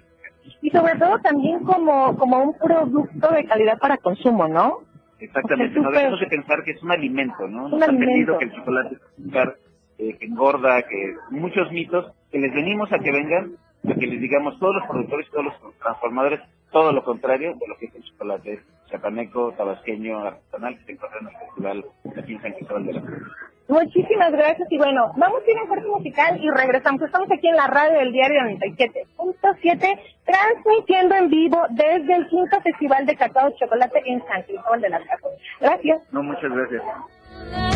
[0.62, 4.80] Y sobre todo también como, como un producto de calidad para consumo, ¿no?
[5.18, 7.64] Exactamente, no debemos de pensar que es un alimento, ¿no?
[7.64, 8.06] Un Nos han alimento.
[8.12, 9.56] vendido que el chocolate es azúcar,
[9.98, 13.52] eh, que engorda, que muchos mitos, que les venimos a que vengan,
[13.90, 17.76] a que les digamos todos los productores, todos los transformadores, todo lo contrario de lo
[17.76, 21.84] que es el chocolate chapaneco, tabasqueño, artesanal, que se encuentra en el festival
[22.16, 23.22] aquí en San Cristóbal de la Cruz.
[23.68, 27.02] Muchísimas gracias y bueno, vamos a ir a un corte musical y regresamos.
[27.02, 33.06] Estamos aquí en la radio del diario 97.7, transmitiendo en vivo desde el quinto Festival
[33.06, 35.32] de Cacao Chocolate en San Cristóbal de la Cruz.
[35.60, 36.00] Gracias.
[36.12, 37.75] No, muchas gracias.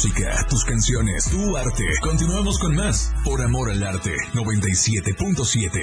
[0.00, 1.84] Música, tus canciones, tu arte.
[2.00, 3.12] Continuamos con más.
[3.22, 4.14] Por amor al arte.
[4.32, 5.78] 97.7.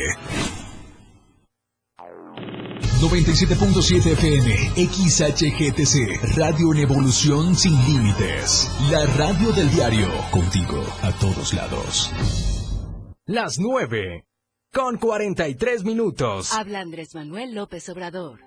[2.99, 8.71] 97.7 FM, XHGTC, Radio en Evolución Sin Límites.
[8.89, 12.11] La radio del diario, contigo a todos lados.
[13.27, 14.25] Las 9.
[14.73, 16.53] Con 43 minutos.
[16.53, 18.46] Habla Andrés Manuel López Obrador.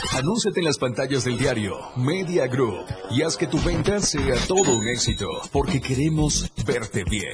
[0.13, 4.75] Anúnciate en las pantallas del diario Media Group y haz que tu venta sea todo
[4.75, 7.31] un éxito, porque queremos verte bien.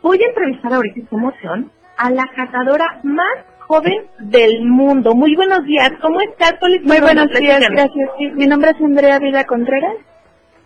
[0.03, 5.15] voy a entrevistar ahorita, qué emoción, a la catadora más joven del mundo.
[5.15, 6.55] Muy buenos días, ¿cómo estás?
[6.61, 8.11] ¿Cuál es tu Muy buenos días, gracias.
[8.19, 9.97] Sí, mi nombre es Andrea Vida Contreras.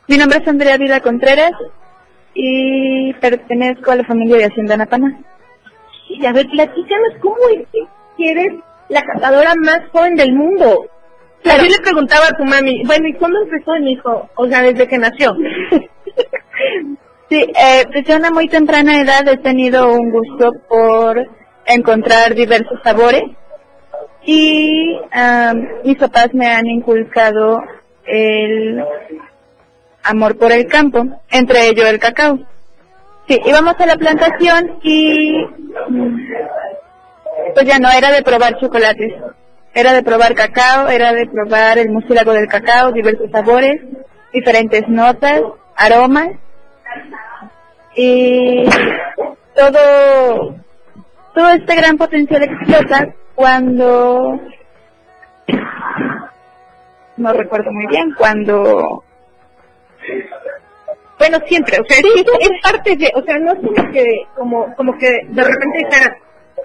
[0.09, 1.53] Mi nombre es Andrea Vida Contreras
[2.35, 5.21] y pertenezco a la familia de Hacienda Napana.
[6.09, 7.69] Y a ver, platícanos, ¿cómo es
[8.17, 8.55] que eres
[8.89, 10.89] la catadora más joven del mundo?
[11.43, 11.63] Claro.
[11.65, 13.77] Yo le preguntaba a tu mami, bueno, ¿y cuándo empezó?
[13.77, 15.37] Y me dijo, o sea, desde que nació.
[17.29, 21.29] Sí, eh, desde una muy temprana edad he tenido un gusto por
[21.67, 23.23] encontrar diversos sabores
[24.25, 27.61] y am, mis papás me han inculcado
[28.07, 28.83] el
[30.05, 32.39] amor por el campo, entre ello el cacao.
[33.29, 35.45] Sí, íbamos a la plantación y
[37.55, 39.13] pues ya no era de probar chocolates,
[39.75, 43.81] era de probar cacao, era de probar el mucílago del cacao, diversos sabores,
[44.33, 45.43] diferentes notas,
[45.77, 46.31] aromas
[47.95, 48.65] y
[49.55, 50.55] todo
[51.35, 54.41] todo este gran potencial explota cuando
[57.17, 59.05] no recuerdo muy bien cuando
[61.19, 64.05] Bueno, siempre, o sea, sí, es parte de, o sea, no es como que,
[64.37, 66.13] como, como que de repente dijeras,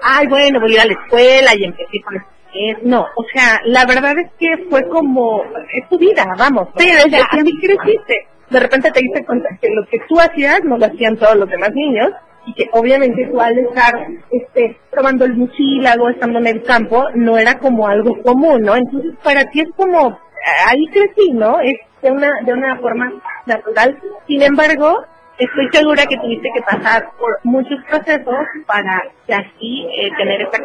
[0.02, 2.33] ay, bueno, voy a ir a la escuela y empecé con esto.
[2.54, 6.70] Es- No, o sea, la verdad es que fue como, es tu vida, vamos.
[6.78, 8.28] Sí, o desde sea, así creciste.
[8.50, 11.50] De repente te diste cuenta que lo que tú hacías no lo hacían todos los
[11.50, 12.12] demás niños
[12.46, 13.94] y que obviamente tú al estar
[14.30, 18.76] este, probando el mucílago, estando en el campo, no era como algo común, ¿no?
[18.76, 20.20] Entonces para ti es como,
[20.68, 21.60] ahí crecí, ¿no?
[21.62, 23.12] Es de una, de una forma
[23.48, 23.98] natural.
[24.28, 25.04] Sin embargo,
[25.40, 28.36] estoy segura que tuviste que pasar por muchos procesos
[28.68, 30.62] para que así eh, tener esta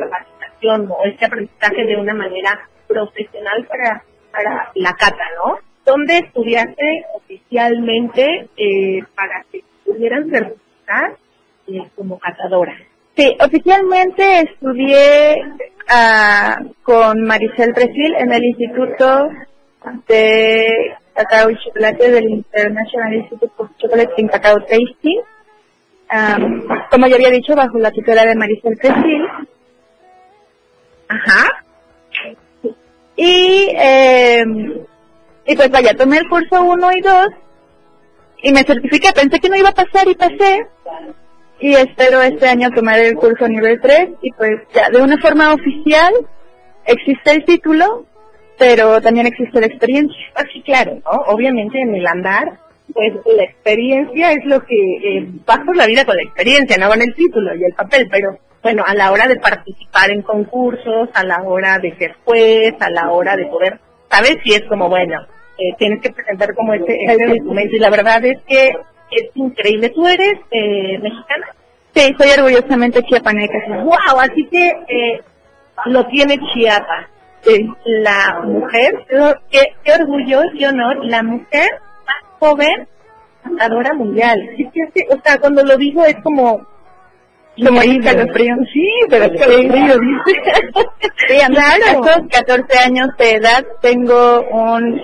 [0.62, 5.58] o este aprendizaje de una manera profesional para, para la cata, ¿no?
[5.84, 11.16] ¿Dónde estudiaste oficialmente eh, para que pudieran certificar
[11.66, 12.76] eh, como catadora?
[13.16, 15.36] Sí, oficialmente estudié
[15.88, 19.30] ah, con Maricel Brasil en el Instituto
[20.06, 25.20] de Cacao y Chocolate del International Institute of Chocolate and Cacao Tasting.
[26.10, 29.26] Am, como ya había dicho, bajo la tutela de Maricel Brasil.
[31.08, 31.64] Ajá.
[33.16, 34.44] Y eh,
[35.46, 37.28] Y pues vaya, tomé el curso 1 y 2
[38.42, 39.12] y me certifiqué.
[39.14, 40.66] Pensé que no iba a pasar y pasé.
[41.60, 45.52] Y espero este año tomar el curso nivel 3 y pues ya de una forma
[45.54, 46.12] oficial
[46.84, 48.06] existe el título,
[48.58, 50.16] pero también existe la experiencia.
[50.34, 51.10] Así claro, ¿no?
[51.26, 52.58] Obviamente en el andar,
[52.92, 55.28] pues la experiencia es lo que eh,
[55.74, 58.94] la vida con la experiencia, no con el título y el papel, pero bueno, a
[58.94, 63.36] la hora de participar en concursos, a la hora de ser juez, a la hora
[63.36, 63.78] de poder,
[64.10, 64.38] ¿sabes?
[64.44, 65.20] Si es como, bueno,
[65.58, 68.72] eh, tienes que presentar como este, este documento y la verdad es que
[69.10, 69.90] es increíble.
[69.90, 71.46] ¿Tú eres eh, mexicana?
[71.94, 73.58] Sí, soy orgullosamente chiapaneca.
[73.82, 74.20] ¡Wow!
[74.20, 75.20] Así que eh,
[75.86, 77.08] lo tiene Chiapas.
[77.84, 79.06] La mujer,
[79.50, 81.68] qué, qué orgullo y honor, la mujer
[82.04, 82.86] más joven
[83.42, 84.38] cantadora mundial.
[84.56, 86.66] Sí, sí, sí, o sea, cuando lo digo es como...
[87.66, 88.54] Como hija de frío.
[88.72, 90.50] Sí, pero es que lo frío, dice.
[91.28, 92.00] Sí, a Claro.
[92.22, 95.00] mis 14 años de edad tengo un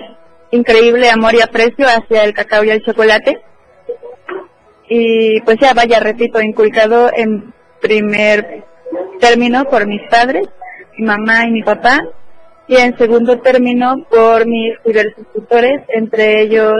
[0.51, 3.41] increíble amor y aprecio hacia el cacao y el chocolate.
[4.87, 8.63] Y pues ya vaya, repito, inculcado en primer
[9.19, 10.47] término por mis padres,
[10.97, 11.99] mi mamá y mi papá,
[12.67, 16.73] y en segundo término por mis diversos tutores, entre ellos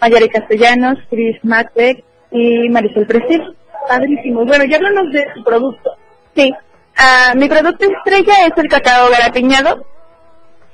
[0.00, 3.56] Mayari Castellanos, Chris Macbeck y Marisol Presil.
[3.90, 4.44] Padrísimo.
[4.44, 5.90] Bueno, ya háblanos de tu producto.
[6.36, 6.54] Sí,
[6.96, 9.84] ah, mi producto estrella es el cacao garapiñado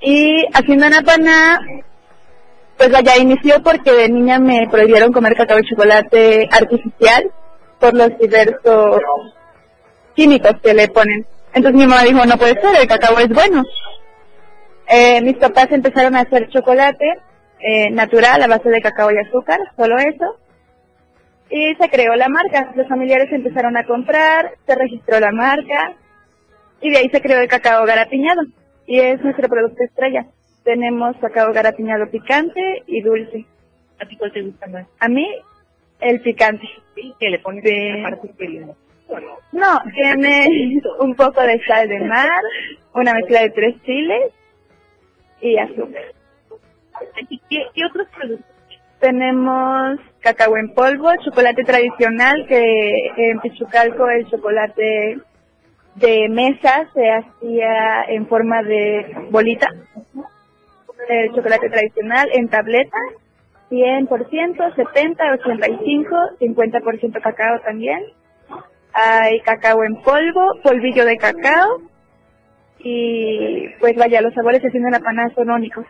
[0.03, 1.59] y haciendo una pana,
[2.77, 7.33] pues vaya, inició porque de niña me prohibieron comer cacao y chocolate artificial
[7.81, 9.01] por los diversos
[10.15, 11.25] químicos que le ponen.
[11.55, 13.65] Entonces mi mamá dijo, no puede ser, el cacao es bueno.
[14.91, 17.07] Eh, mis papás empezaron a hacer chocolate
[17.61, 20.37] eh, natural a base de cacao y azúcar, solo eso.
[21.51, 22.73] Y se creó la marca.
[22.75, 25.95] Los familiares empezaron a comprar, se registró la marca
[26.81, 28.43] y de ahí se creó el cacao garapiñado.
[28.87, 30.27] Y es nuestro producto estrella.
[30.65, 33.47] Tenemos cacao garapiñado picante y dulce.
[34.01, 34.87] ¿A ti cuál te gusta más?
[34.99, 35.27] A mí,
[36.01, 36.67] el picante.
[36.95, 38.03] Sí, que le pones Sí.
[39.53, 40.49] No, tiene
[41.01, 42.43] un poco de sal de mar,
[42.93, 44.33] una mezcla de tres chiles
[45.41, 46.03] y azúcar.
[47.29, 48.57] ¿Y qué, qué otros productos?
[49.01, 55.19] Tenemos cacao en polvo, chocolate tradicional, que en Pichucalco el chocolate
[55.95, 59.69] de mesa se hacía en forma de bolita.
[61.09, 62.99] El chocolate tradicional en tableta,
[63.71, 68.01] 100%, 70, 85, 50% cacao también.
[68.95, 71.83] Hay cacao en polvo, polvillo de cacao.
[72.81, 75.87] Y pues vaya, los sabores haciendo la panada son únicos.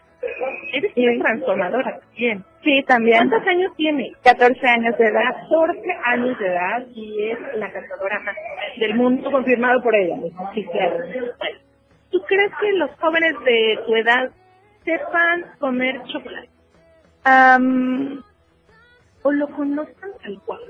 [0.72, 2.44] Eres una transformadora también.
[2.62, 3.28] Sí, también.
[3.28, 4.12] ¿Cuántos años tiene?
[4.22, 5.34] 14 años de edad.
[5.48, 8.36] 14 años de edad y es la cantadora más
[8.78, 10.16] del mundo confirmado por ella.
[10.54, 10.96] Sí, claro.
[12.10, 14.30] ¿Tú crees que los jóvenes de tu edad
[14.84, 16.48] sepan comer chocolate
[17.24, 18.22] Am,
[19.22, 20.60] o lo conozcan tal cual?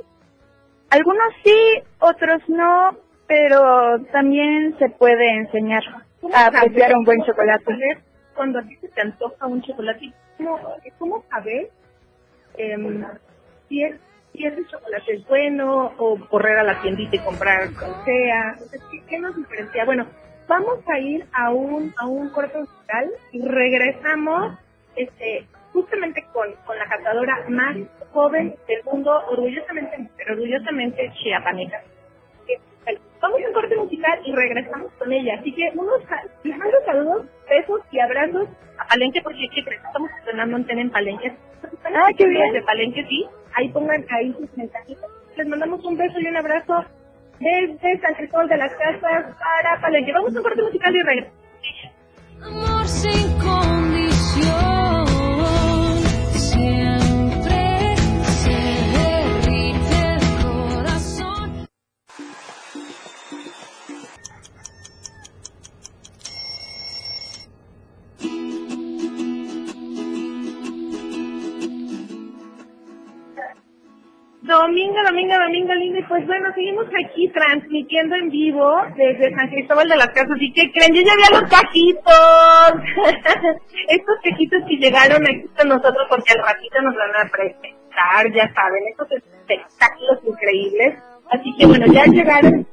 [0.90, 2.96] algunos sí, otros no,
[3.26, 5.82] pero también se puede enseñar
[6.32, 7.74] a apreciar un buen chocolate.
[8.37, 10.61] Cuando a ti se te antoja un chocolate, ¿cómo,
[10.99, 11.70] cómo saber
[12.59, 13.05] em,
[13.68, 13.97] si, es,
[14.32, 17.68] si ese chocolate es bueno o correr a la tiendita y comprar?
[17.68, 18.59] O sea,
[19.09, 19.84] ¿qué, nos diferencia?
[19.87, 20.07] Bueno,
[20.47, 24.59] vamos a ir a un, a un corte musical y regresamos
[24.97, 27.76] este, justamente con, con la catadora más
[28.12, 31.82] joven del mundo, orgullosamente, mujer, orgullosamente chiapaneca.
[33.27, 35.35] Vamos a un corte musical y regresamos con ella.
[35.41, 36.01] Así que unos
[36.45, 38.47] mando saludos, besos y abrazos
[38.79, 39.83] a Palenque porque ¿qué crees?
[39.85, 41.33] estamos estrenando antena en Palenque.
[41.87, 42.53] Ah, qué bien.
[42.53, 43.27] De Palenque, sí.
[43.55, 45.11] Ahí pongan ahí sus mensajitos.
[45.37, 46.85] Les mandamos un beso y un abrazo
[47.41, 50.12] desde San Cristóbal de las Casas para Palenque.
[50.12, 51.41] Vamos a un corte musical y regresamos.
[52.45, 53.39] Amor sin
[74.57, 75.98] Domingo, domingo, domingo lindo.
[75.98, 80.38] Y pues bueno, seguimos aquí transmitiendo en vivo desde San Cristóbal de las Casas.
[80.40, 80.94] ¿Y qué creen?
[80.94, 82.72] Yo ya vi a los cajitos.
[83.88, 88.48] Estos cajitos que llegaron aquí con nosotros porque al ratito nos van a presentar, ya
[88.54, 90.94] saben, estos espectáculos increíbles.
[91.30, 92.66] Así que bueno, ya llegaron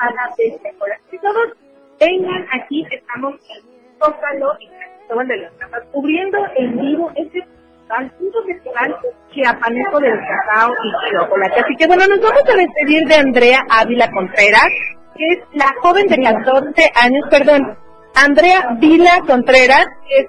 [0.00, 1.06] a la decoración.
[1.12, 1.52] Y todos
[2.00, 3.62] vengan aquí, estamos en
[4.00, 7.46] Zócalo San Cristóbal de las Casas, cubriendo en vivo este
[7.88, 8.96] festival, un festival
[9.32, 11.60] chiapaneco del cacao y chocolate.
[11.60, 14.68] Así que bueno, nos vamos a despedir de Andrea Ávila Contreras,
[15.16, 17.76] que es la joven de 14 años, perdón,
[18.14, 20.28] Andrea Vila Contreras, que es.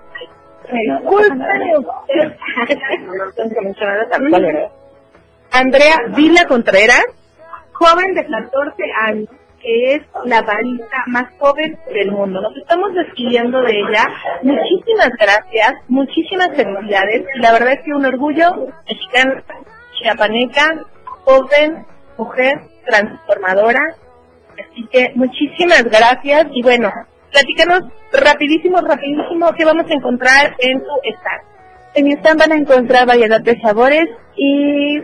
[5.51, 7.05] Andrea Vila Contreras,
[7.73, 9.29] joven de 14 años,
[9.61, 12.41] que es la barista más joven del mundo.
[12.41, 14.07] Nos estamos despidiendo de ella.
[14.43, 17.25] Muchísimas gracias, muchísimas felicidades.
[17.35, 19.43] La verdad es que un orgullo mexicana,
[19.97, 20.85] chiapaneca,
[21.23, 21.85] joven,
[22.17, 23.81] mujer, transformadora.
[24.53, 26.91] Así que muchísimas gracias y bueno,
[27.31, 27.81] platícanos
[28.11, 31.41] rapidísimo, rapidísimo qué vamos a encontrar en tu stand.
[31.95, 34.05] En mi stand van a encontrar variedad de sabores
[34.35, 34.99] y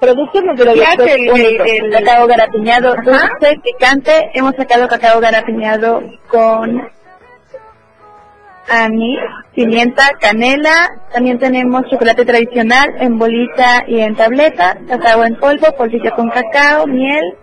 [0.00, 3.02] productos de lo ¿Qué hace el- cacao garapiñado Ajá.
[3.02, 4.30] dulce, picante.
[4.34, 6.88] Hemos sacado cacao garapiñado con
[8.68, 9.18] anís,
[9.54, 10.88] pimienta, canela.
[11.12, 16.86] También tenemos chocolate tradicional en bolita y en tableta, cacao en polvo, polvillo con cacao,
[16.86, 17.34] miel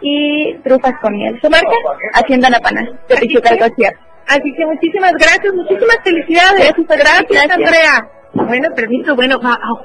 [0.00, 1.38] y trufas con miel.
[1.40, 1.70] ¿Su marca?
[2.14, 3.64] Hacienda La Pana, de Pichucalco.
[3.64, 6.72] Así que muchísimas gracias, muchísimas felicidades.
[6.88, 8.08] Gracias, Andrea.
[8.34, 9.38] Bueno, permiso, bueno,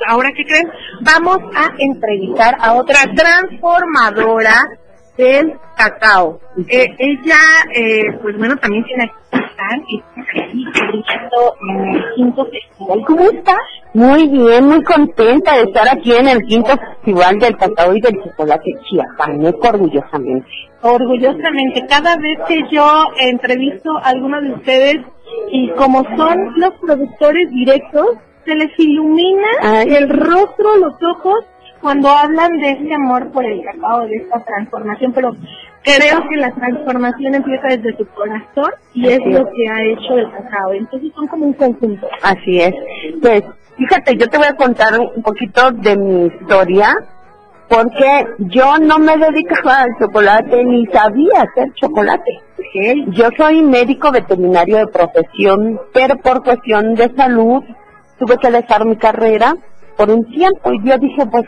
[0.08, 0.70] ahora qué creen,
[1.02, 4.56] vamos a entrevistar a otra transformadora
[5.18, 6.40] del cacao.
[6.68, 7.40] Eh, ella,
[7.74, 9.18] eh, pues bueno, también tiene aquí
[9.58, 13.06] están y está aquí brillando en el quinto festival.
[13.06, 13.58] ¿Cómo estás?
[13.94, 18.24] Muy bien, muy contenta de estar aquí en el quinto festival del cacao y del
[18.24, 20.48] chocolate chiapaneco orgullosamente.
[20.82, 24.98] orgullosamente cada vez que yo entrevisto a alguno de ustedes
[25.52, 28.18] y como son los productores directos,
[28.48, 29.94] se les ilumina Ay.
[29.94, 31.46] el rostro, los ojos
[31.82, 35.36] cuando hablan de ese amor por el cacao, de esta transformación, pero
[35.84, 40.32] creo que la transformación empieza desde tu corazón y es lo que ha hecho el
[40.32, 40.74] cacao.
[40.74, 42.08] Entonces son como un conjunto.
[42.24, 42.74] Así es.
[43.22, 43.44] Pues,
[43.78, 46.98] fíjate, yo te voy a contar un poquito de mi historia,
[47.70, 52.42] porque yo no me dedicaba al chocolate ni sabía hacer chocolate.
[53.10, 57.64] Yo soy médico veterinario de profesión, pero por cuestión de salud
[58.20, 59.56] tuve que dejar mi carrera
[59.96, 61.46] por un tiempo y yo dije, pues,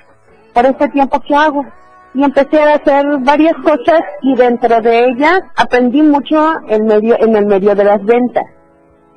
[0.54, 1.66] por este tiempo, ¿qué hago?
[2.14, 7.36] Y empecé a hacer varias cosas y dentro de ellas aprendí mucho en medio, en
[7.36, 8.46] el medio de las ventas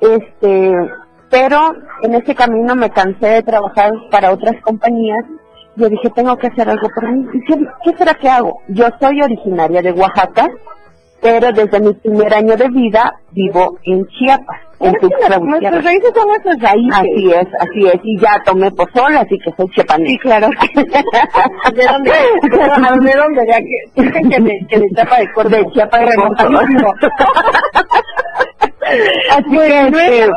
[0.03, 0.73] este
[1.29, 1.73] pero
[2.03, 5.25] en ese camino me cansé de trabajar para otras compañías
[5.75, 8.61] yo dije tengo que hacer algo por mí ¿Y qué, qué será que hago?
[8.67, 10.47] yo soy originaria de Oaxaca
[11.23, 16.27] pero desde mi primer año de vida vivo en Chiapas en Tuxtla Nuestras raíces son
[16.27, 16.93] nuestras raíces.
[16.93, 20.09] Así es, así es, y ya tomé pozol, así que soy chiapaneca.
[20.11, 20.49] Sí, claro.
[21.73, 22.11] ¿De dónde?
[22.11, 23.47] ¿De dónde?
[23.47, 25.49] Ya que, que de, que de Chiapa de Corzo.
[25.49, 26.43] De Chiapa de Corzo.
[26.43, 26.93] Remotísimo.
[29.31, 30.31] Así que, este,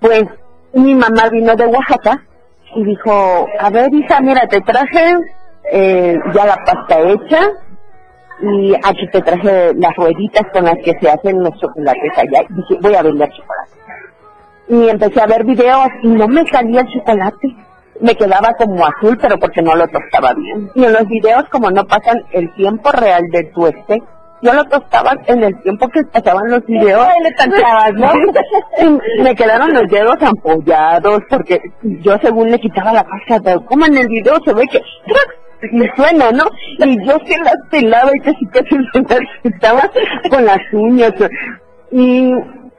[0.00, 0.24] pues,
[0.72, 2.22] mi mamá vino de Oaxaca
[2.74, 5.14] y dijo, a ver, hija, mira, te traje
[5.70, 7.50] eh, ya la pasta hecha
[8.40, 12.42] y aquí te traje las rueditas con las que se hacen los chocolates allá.
[12.48, 13.72] Y dije, voy a vender chocolate.
[14.68, 17.56] Y empecé a ver videos y no me salía el chocolate.
[18.00, 20.70] Me quedaba como azul, pero porque no lo tostaba bien.
[20.74, 24.02] Y en los videos, como no pasan el tiempo real de tueste,
[24.42, 27.06] yo lo tostaba en el tiempo que pasaban los videos.
[27.22, 28.10] Le tanteabas, ¿no?
[29.18, 33.86] Y me quedaron los dedos ampollados porque yo según le quitaba la pasta, pero como
[33.86, 34.80] en el video se ve que
[35.70, 36.44] y suena, ¿no?
[36.84, 39.82] Y yo se las pelaba y casi casi se las quitaba
[40.30, 41.12] con las uñas.
[41.90, 42.32] Y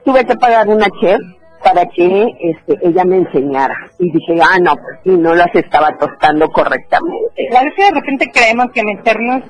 [0.06, 1.20] tuve que pagar una chef
[1.64, 3.74] para que este, ella me enseñara.
[3.98, 7.48] Y dije, ah, no, pues sí, no las estaba tostando correctamente.
[7.50, 9.44] Claro que de repente creemos que meternos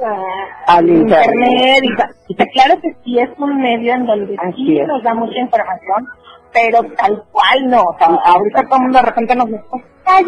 [0.67, 1.83] a Al internet.
[2.27, 4.87] y claro que sí es un medio en donde Así sí es.
[4.87, 6.05] nos da mucha información,
[6.53, 7.81] pero tal cual no.
[7.81, 9.63] O sea, ahorita todo el mundo de repente nos dice,
[10.05, 10.19] ah,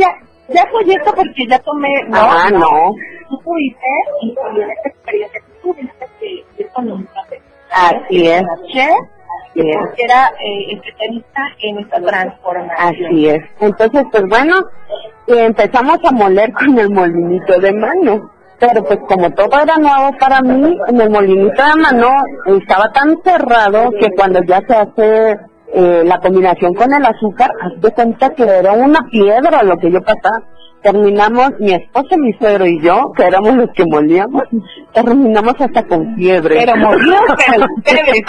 [0.49, 1.89] ya, fue esto porque ya tomé.
[2.07, 2.93] No, Ah, no.
[3.29, 3.87] Tú tuviste
[4.21, 7.07] y esta experiencia que tuviste que ir con un.
[7.71, 8.43] Así es.
[8.71, 8.91] Chef,
[9.51, 9.77] Así es.
[9.77, 12.77] porque era eh, especialista en esta transformación.
[13.07, 13.43] Así es.
[13.59, 14.55] Entonces, pues bueno,
[15.27, 18.31] eh, empezamos a moler con el molinito de mano.
[18.57, 22.09] Pero pues como todo era nuevo para mí, en el molinito de mano
[22.45, 25.37] estaba tan cerrado que cuando ya se hace
[25.74, 29.91] eh, la combinación con el azúcar, haz de cuenta que era una piedra lo que
[29.91, 30.43] yo pasaba.
[30.82, 34.43] Terminamos, mi esposo, mi suegro y yo, que éramos los que molíamos,
[34.93, 36.57] terminamos hasta con fiebre.
[36.59, 38.22] Pero molió, pero ustedes.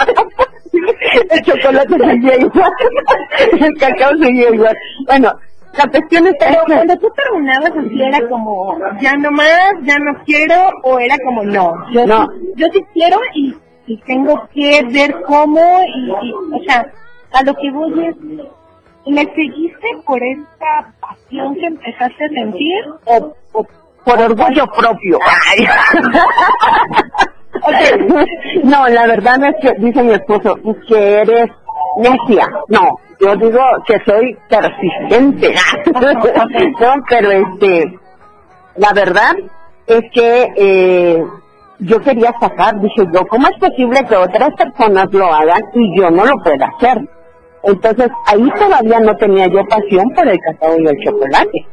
[1.29, 2.71] el chocolate seguía igual,
[3.59, 4.75] el cacao seguía igual.
[5.05, 5.31] Bueno,
[5.77, 10.17] la cuestión está Pero cuando tú terminabas así era como, ya no más, ya no
[10.25, 12.27] quiero, o era como, no, yo, No.
[12.31, 15.61] Sí, yo sí quiero y, y tengo que ver cómo,
[15.95, 16.91] y, y, o sea,
[17.31, 18.15] a lo que voy es,
[19.05, 22.85] ¿le seguiste por esta pasión que empezaste a sentir?
[23.05, 23.65] O, o
[24.05, 25.19] por orgullo propio.
[25.51, 25.67] Ay.
[28.63, 31.49] No, la verdad es que, dice mi esposo, es que eres
[31.97, 35.55] necia, no, yo digo que soy persistente.
[36.79, 37.99] no, pero este,
[38.75, 39.33] la verdad
[39.87, 41.23] es que eh,
[41.79, 46.09] yo quería sacar, dije yo, ¿cómo es posible que otras personas lo hagan y yo
[46.11, 47.01] no lo pueda hacer?
[47.63, 51.67] Entonces ahí todavía no tenía yo pasión por el cacao y el chocolate,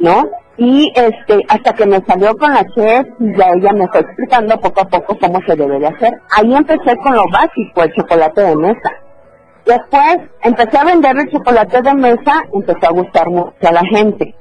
[0.00, 0.28] ¿no?
[0.56, 4.58] Y este, hasta que me salió con la chef, y ya ella me fue explicando
[4.58, 6.12] poco a poco cómo se debe de hacer.
[6.36, 8.92] Ahí empecé con lo básico, el chocolate de mesa.
[9.64, 14.34] Después empecé a vender el chocolate de mesa, empezó a gustar mucho a la gente.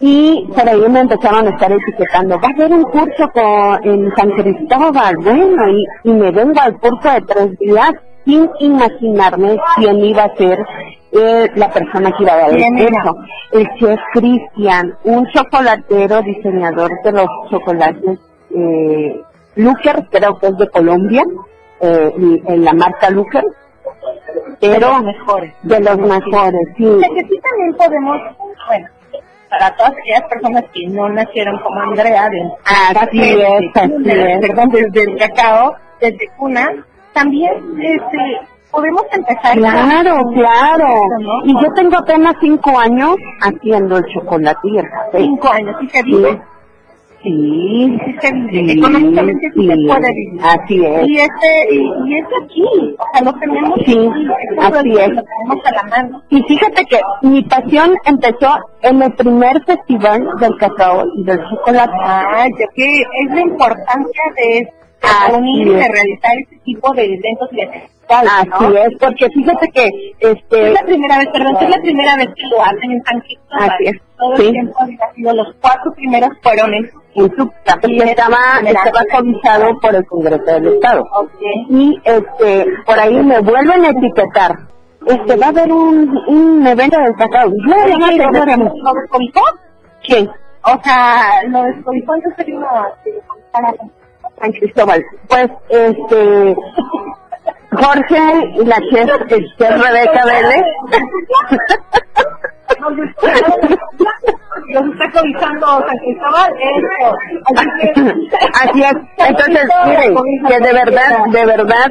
[0.00, 4.12] Y por ahí me empezaron a estar etiquetando, va a haber un curso con, en
[4.16, 7.92] San Cristóbal, bueno, y, y me vengo al curso de tres días
[8.24, 10.58] sin imaginarme quién iba a ser
[11.12, 12.88] eh, la persona que iba a dar el.
[13.52, 18.18] El chef Cristian, un chocolatero, diseñador de los chocolates,
[18.54, 19.20] eh,
[19.56, 21.22] Luker, creo que es de Colombia,
[21.80, 23.44] eh, y- en la marca Luker,
[24.60, 25.54] pero De los mejores.
[25.62, 26.86] de los mejores, sí.
[26.86, 28.18] O sea, que sí también podemos,
[28.68, 28.88] bueno,
[29.50, 34.40] para todas aquellas personas que no nacieron como Andrea, de Así es, así es.
[34.40, 36.70] perdón, desde el cacao, desde cuna,
[37.12, 38.40] también este,
[38.70, 39.56] podemos empezar.
[39.56, 40.88] Claro, con- claro.
[41.20, 41.44] ¿no?
[41.44, 45.18] Y yo tengo apenas cinco años haciendo el chocolate y el café.
[45.18, 46.40] Cinco años, ¿sí se vive?
[47.22, 48.50] Sí, Sí se vive.
[48.72, 50.40] sí, Económicamente sí, se puede vivir.
[50.42, 51.06] así es.
[51.08, 52.64] Y este, y, y es aquí,
[52.98, 54.26] o sea, lo tenemos Sí, aquí,
[54.58, 55.08] así es.
[55.10, 56.22] Lo tenemos a la mano.
[56.30, 61.92] Y fíjate que mi pasión empezó en el primer festival del cacao y del chocolate.
[62.02, 64.81] Ah, yo que es la importancia de Así
[65.36, 65.88] unir y de es.
[65.88, 68.68] realizar este tipo de eventos y de Así ¿no?
[68.76, 69.88] es, porque fíjate que
[70.20, 73.20] este Es la primera vez, perdón, es la primera vez que lo hacen en San
[73.20, 73.70] Cristóbal.
[73.70, 74.42] Así es, Todo sí.
[74.46, 79.94] el tiempo había sido los cuatro primeros fueron en Tuxtla, porque estaba, estaba cobijado por
[79.94, 81.04] el Congreso del Estado.
[81.70, 84.58] Y este, por ahí me vuelven a etiquetar.
[85.06, 86.98] Este, va a haber un, un evento
[87.88, 88.70] yo, ya me ¿lo acuerdo de mí.
[88.82, 89.40] ¿Lo descobijó?
[90.06, 90.30] ¿Quién?
[90.64, 93.74] O sea, lo descobijó antes de irnos a a-
[94.40, 95.04] San Cristóbal.
[95.28, 96.56] Pues, este,
[97.72, 100.62] Jorge y la chef, este, Rebeca Vélez.
[104.74, 107.16] Los está cobijando San Cristóbal, eso.
[107.54, 108.94] Así que- Así es.
[109.28, 110.14] Entonces, miren,
[110.48, 111.90] que de verdad, de verdad,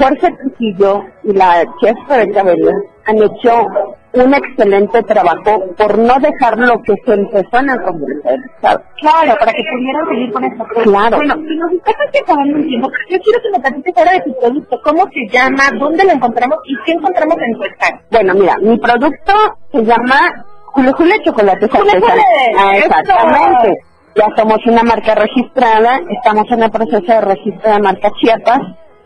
[0.00, 2.74] Jorge Trujillo y la chef Rebeca Vélez
[3.10, 3.66] han hecho
[4.12, 8.82] un excelente trabajo por no dejar lo que se empezó en el Estado.
[9.00, 10.64] Claro, para que pudieran seguir con esto.
[10.82, 11.16] Claro.
[11.16, 14.40] Bueno, si nos estás acabando un tiempo, yo quiero que me platiques ahora de tu
[14.40, 18.00] producto, cómo se llama, dónde lo encontramos y qué encontramos en tu stand.
[18.10, 19.32] Bueno, mira, mi producto
[19.72, 22.00] se llama Julio Julio Chocolate Julio Artesanal.
[22.00, 23.78] Julio, Ah, exactamente.
[24.16, 28.58] Ya somos una marca registrada, estamos en el proceso de registro de marca Chiapas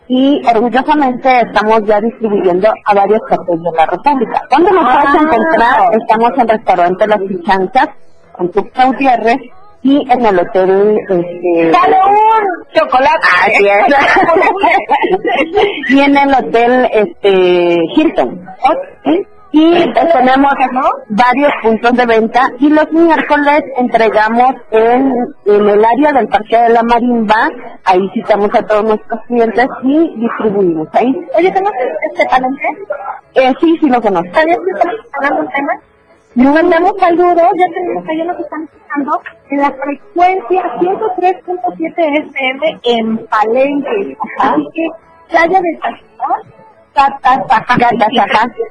[0.08, 4.42] y orgullosamente estamos ya distribuyendo a varios partes de la República.
[4.50, 5.02] ¿Dónde nos Ah.
[5.02, 5.80] puedes encontrar?
[6.00, 7.88] Estamos en restaurante Las Pichanzas,
[8.32, 9.38] con Tuxtla Gutiérrez
[9.82, 12.16] y en el hotel este ¡Salud!
[12.74, 13.28] ¡Chocolate!
[13.46, 13.84] Así es.
[15.90, 18.46] y en el hotel este Hilton.
[19.04, 19.26] ¿sí?
[19.56, 20.52] Y tenemos
[21.10, 25.14] varios puntos de venta y los miércoles entregamos en,
[25.46, 27.48] en el área del Parque de la Marimba,
[27.84, 31.14] ahí citamos a todos nuestros clientes y distribuimos ahí.
[31.38, 32.66] Oye, ¿conoces este palenque?
[33.34, 34.34] Eh, sí, sí lo conozco.
[34.34, 35.72] ¿Sabías que estamos hablando un tema?
[36.34, 43.18] Nos mandamos saludos, ya tenemos allá nos están escuchando en la frecuencia 103.7 FM en
[43.28, 44.16] Palenque.
[44.40, 44.88] Así que,
[45.30, 46.63] playa de Taxón,
[46.94, 47.76] Catazajá,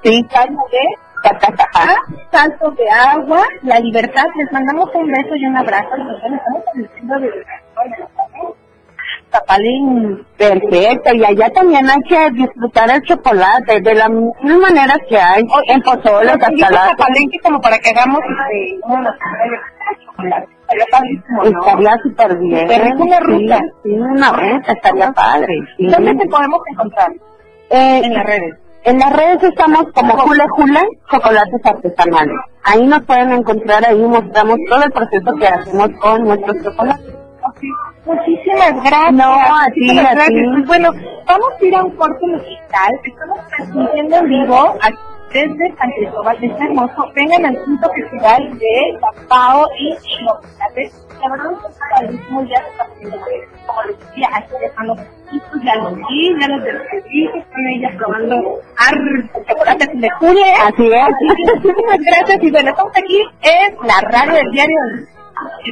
[0.02, 0.26] sí.
[0.32, 1.96] De Catazajá.
[2.32, 4.26] Saltos de agua, la libertad.
[4.36, 5.90] Les mandamos un beso y un abrazo.
[9.30, 10.26] Tapalín.
[10.38, 15.44] Perfecto, y allá también hay que disfrutar el chocolate de las mil maneras que hay,
[15.68, 16.96] en pozoles, hasta la...
[16.96, 18.80] Palenque como para que hagamos este,
[20.06, 20.48] chocolate.
[21.44, 22.68] Estaría súper bien.
[22.68, 23.60] Pero es una ruta.
[23.84, 25.56] Sí, una ruta, estaría padre.
[25.80, 27.12] ¿Dónde te podemos encontrar?
[27.76, 28.56] Eh, En las redes.
[28.84, 32.36] En las redes estamos como Jule Jule Chocolates Artesanales.
[32.64, 37.14] Ahí nos pueden encontrar, ahí mostramos todo el proceso que hacemos con nuestros chocolates.
[38.06, 39.14] Muchísimas gracias.
[39.14, 40.28] No, a ti, Muchísimas a gracias.
[40.30, 40.44] ti.
[40.54, 40.90] Pues bueno,
[41.26, 43.00] vamos a ir a un corte musical.
[43.06, 44.98] Estamos transmitiendo en vivo aquí
[45.34, 47.06] desde San Cristóbal de este hermoso.
[47.16, 50.92] Vengan al quinto festival de cacao y chocolate.
[51.24, 53.46] La verdad es que ya está poniendo bueno.
[53.66, 58.60] Como les decía, aquí dejando poquitos, ya los vi, ya los descubrí, están ellas probando
[58.78, 60.54] ar, chocolates de Julia.
[60.68, 61.56] Así es.
[61.64, 64.78] Muchísimas gracias y bueno, estamos aquí en la radio del diario.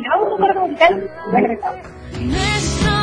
[0.10, 1.12] Vamos a un corte musical.
[1.34, 3.01] Regresamos.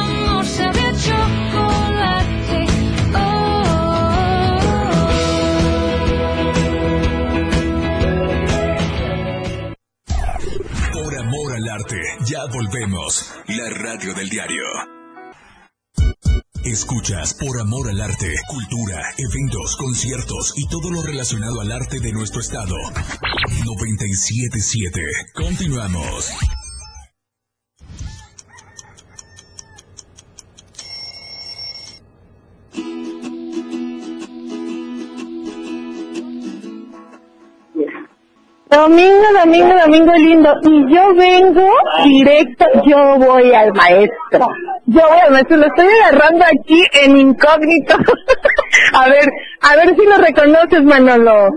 [12.27, 13.33] Ya volvemos.
[13.47, 14.65] La radio del diario.
[16.65, 22.13] Escuchas por amor al arte, cultura, eventos, conciertos y todo lo relacionado al arte de
[22.13, 22.75] nuestro estado.
[23.65, 25.01] 977.
[25.35, 26.33] Continuamos.
[38.79, 40.55] Domingo, domingo, domingo lindo.
[40.63, 41.69] Y yo vengo
[42.05, 44.47] directo, yo voy al maestro.
[44.87, 47.97] Yo voy al maestro, lo estoy agarrando aquí en incógnito.
[48.93, 49.29] a ver,
[49.63, 51.49] a ver si lo reconoces, Manolo.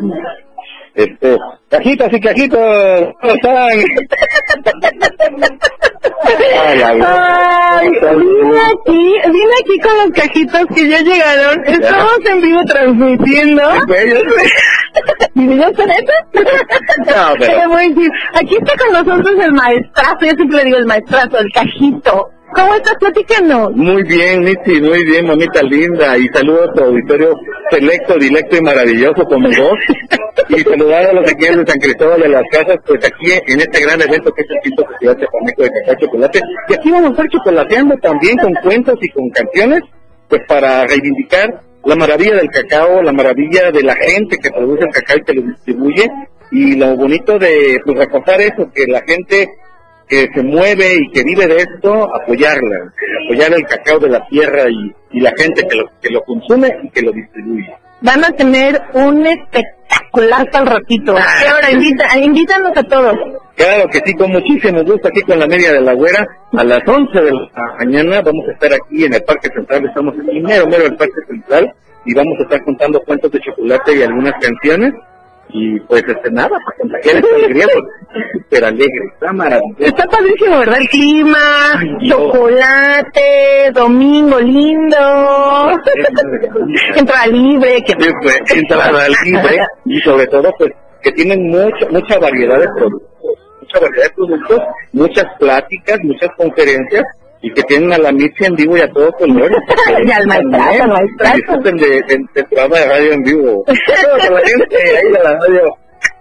[0.95, 1.38] Este,
[1.69, 3.69] cajitas y cajitos, ¿cómo están?
[6.24, 11.63] Ay, vine aquí, vine aquí con los cajitos que ya llegaron.
[11.65, 13.61] Estamos en vivo transmitiendo.
[15.36, 16.13] ¿Y yo esa?
[17.07, 17.72] No, pero-.
[18.34, 22.30] Aquí está con nosotros el maestrazo, yo siempre le digo el maestrazo, el cajito.
[22.53, 22.95] ¿Cómo estás?
[22.99, 23.71] Platícanos.
[23.75, 26.17] Muy bien, Mitzi, muy bien, mamita linda.
[26.17, 27.33] Y saludos a tu auditorio
[27.69, 29.79] selecto, directo y maravilloso como vos.
[30.49, 33.59] Y saludar a los de aquí de San Cristóbal de las Casas, pues aquí en
[33.59, 36.41] este gran evento que es el Quinto Festival de Cacao Chocolate.
[36.69, 39.81] Y aquí vamos a estar chocolateando también con cuentos y con canciones,
[40.27, 44.91] pues para reivindicar la maravilla del cacao, la maravilla de la gente que produce el
[44.91, 46.11] cacao y que lo distribuye.
[46.51, 49.49] Y lo bonito de pues reforzar eso, que la gente
[50.12, 52.93] que se mueve y que vive de esto, apoyarla,
[53.24, 56.70] apoyar el cacao de la tierra y, y la gente que lo, que lo consume
[56.84, 57.74] y que lo distribuye.
[58.01, 61.16] Van a tener un espectacular al ratito.
[61.16, 61.72] ¿Qué hora?
[61.72, 63.16] Invita, invítanos a todos.
[63.55, 66.28] Claro que sí, con muchísimo gusto aquí con la media de la güera.
[66.57, 67.49] A las 11 de la
[67.80, 71.22] mañana vamos a estar aquí en el Parque Central, estamos aquí mero, mero el Parque
[71.26, 71.72] Central
[72.03, 74.93] y vamos a estar contando cuentos de chocolate y algunas canciones.
[75.53, 77.65] Y pues este nada, para contagiar esta alegría,
[78.33, 79.83] súper alegre, está maravilloso.
[79.83, 80.77] Está padrísimo, ¿verdad?
[80.79, 81.37] El clima,
[82.07, 84.97] chocolate, domingo lindo,
[86.95, 89.57] entrada libre, que Sí, pues, entrada libre.
[89.85, 90.71] Y sobre todo pues
[91.01, 93.31] que tienen mucha mucha variedad de productos,
[93.61, 94.59] mucha variedad de productos,
[94.93, 97.03] muchas pláticas, muchas conferencias
[97.41, 99.51] y que tienen a la Mitzi en vivo y a todo color.
[100.05, 101.33] Y al maestrazo, al maestrazo.
[101.33, 103.63] Que disfruten de, de, de programa de radio en vivo.
[103.67, 105.77] La gente ahí de la radio.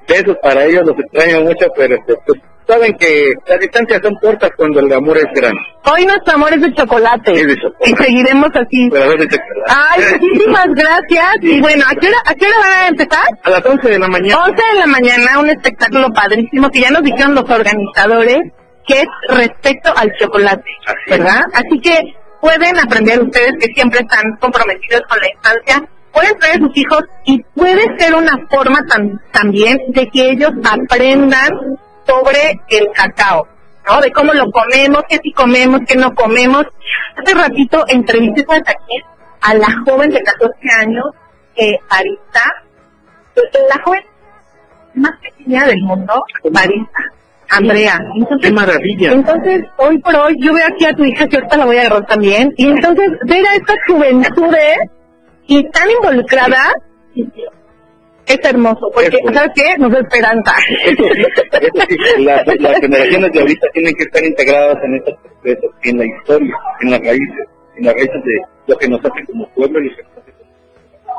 [0.08, 4.50] Besos para ellos, los extraño mucho, pero este, pues, saben que las distancias son cortas
[4.56, 5.60] cuando el amor es grande.
[5.84, 7.32] hoy nuestro amor es de chocolate.
[7.32, 7.90] Es de chocolate.
[7.90, 8.88] Y seguiremos así.
[8.90, 9.66] Pero de chocolate.
[9.68, 11.28] Ay, muchísimas gracias.
[11.42, 13.24] Y bueno, ¿a qué hora, a qué hora va a empezar?
[13.44, 14.42] A las 11 de la mañana.
[14.46, 18.40] 11 de la mañana, un espectáculo padrísimo que ya nos dijeron los organizadores
[18.92, 20.64] que es respecto al chocolate,
[21.08, 21.40] ¿verdad?
[21.52, 21.98] Así que
[22.40, 27.02] pueden aprender ustedes que siempre están comprometidos con la infancia, pueden traer a sus hijos
[27.24, 31.50] y puede ser una forma tam- también de que ellos aprendan
[32.06, 33.46] sobre el cacao,
[33.86, 34.00] ¿no?
[34.00, 36.64] De cómo lo comemos, qué sí comemos, qué no comemos.
[37.16, 38.64] Hace ratito entrevisté ¿sabes
[39.42, 41.04] a la joven de 14 años,
[41.56, 42.42] eh, Arista,
[43.68, 44.02] la joven
[44.94, 47.02] más pequeña del mundo, Marisa,
[47.50, 47.98] Andrea.
[48.16, 49.12] Entonces, ¡Qué maravilla!
[49.12, 51.80] entonces, hoy por hoy, yo veo aquí a tu hija que ahorita la voy a
[51.82, 54.76] agarrar también, y entonces ver a estas juventudes
[55.46, 56.72] y tan involucradas
[58.26, 59.76] es hermoso, porque, ¿sabes qué?
[59.78, 60.52] Nos da esperanza.
[60.84, 65.14] Eso sí, eso sí, la- las generaciones de ahorita tienen que estar integradas en estos
[65.22, 67.46] procesos, en la historia, en las raíces,
[67.76, 70.02] en las raíces de lo que nos hace como pueblo y lo que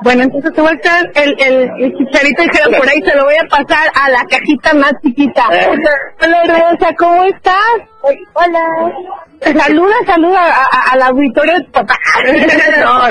[0.03, 3.23] Bueno, entonces te voy a echar el, el, el chicharito dijera por ahí, se lo
[3.23, 5.43] voy a pasar a la cajita más chiquita.
[5.47, 7.90] Hola Rosa, ¿cómo estás?
[8.33, 8.91] Hola.
[9.43, 11.95] Saluda, saluda a- a- al auditorio de papá.
[12.81, 13.01] No,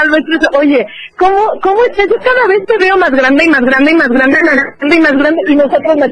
[0.00, 2.06] al maestro, oye, ¿cómo, ¿cómo estás?
[2.08, 4.54] Yo cada vez te veo más grande y más grande y más grande y más
[4.54, 6.10] grande y más grande y nosotros más.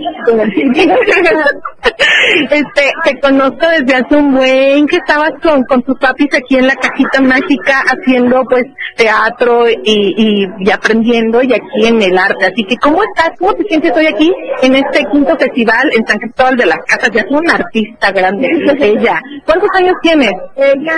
[2.51, 6.67] Este, te conozco desde hace un buen que estabas con, con tus papis aquí en
[6.67, 8.65] la cajita mágica haciendo pues
[8.97, 12.47] teatro y, y, y aprendiendo y aquí en el arte.
[12.47, 13.31] Así que, ¿cómo estás?
[13.39, 17.11] ¿Cómo te sientes hoy aquí en este quinto festival en San Cristóbal de las Casas?
[17.13, 18.49] Ya es una artista grande,
[18.81, 19.21] ella.
[19.45, 20.33] ¿Cuántos años tienes?
[20.57, 20.95] Ella,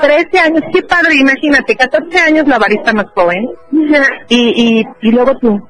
[0.00, 0.28] 13.
[0.30, 3.48] 13 años, qué padre, imagínate, 14 años la barista más joven
[4.28, 5.68] y, y, y luego tú,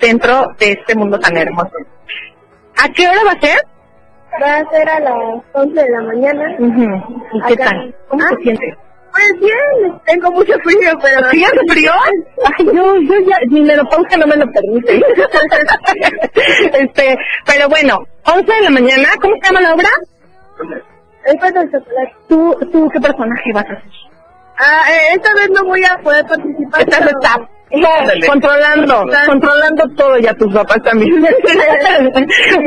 [0.00, 1.72] dentro de este mundo tan hermoso.
[2.82, 3.58] ¿A qué hora va a ser?
[4.42, 6.56] Va a ser a las 11 de la mañana.
[7.32, 7.94] ¿Y qué tal?
[8.08, 8.74] ¿Cómo Ah, te sientes?
[9.12, 11.30] Pues bien, tengo mucho frío, pero...
[11.30, 11.92] ¿Sí hace frío?
[12.58, 14.96] Ay, yo, yo ya, mi menopausia no me lo permite.
[16.74, 19.88] este, pero bueno, 11 de la mañana, ¿cómo se llama la obra?
[21.24, 22.14] El chocolate.
[22.28, 23.90] ¿Tú, tú qué personaje vas a hacer?
[24.58, 26.84] Ah, eh, esta vez no voy a poder participar.
[26.84, 27.40] Pero- staff.
[27.72, 28.26] Ándale.
[28.26, 31.22] Controlando, controlando todo ya tus papás también.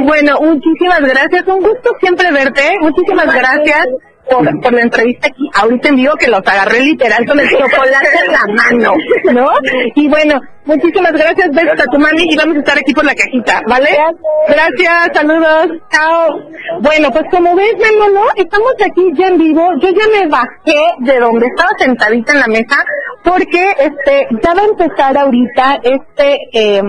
[0.05, 3.85] bueno, muchísimas gracias, un gusto siempre verte, muchísimas gracias
[4.29, 8.07] por, por la entrevista aquí, ahorita en vivo que los agarré literal con el chocolate
[8.25, 8.93] en la mano,
[9.33, 9.49] ¿no?
[9.95, 13.15] Y bueno, muchísimas gracias, besos a tu mami y vamos a estar aquí por la
[13.15, 13.89] cajita, ¿vale?
[14.47, 16.39] Gracias, saludos, chao.
[16.81, 21.19] Bueno, pues como ves, Manolo, estamos aquí ya en vivo, yo ya me bajé de
[21.19, 22.77] donde estaba sentadita en la mesa
[23.23, 26.81] porque este ya va a empezar ahorita este eh,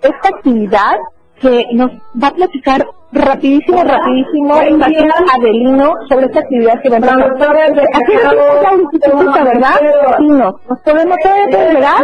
[0.00, 0.96] esta actividad
[1.40, 1.90] que nos
[2.20, 7.20] va a platicar rapidísimo, rapidísimo Tatiana Adelino sobre esta actividad que empezar.
[7.22, 9.80] Aquí está ahorita, ¿verdad?
[10.18, 10.58] Sí, no.
[10.68, 12.00] ¿Nos podemos ver, verdad?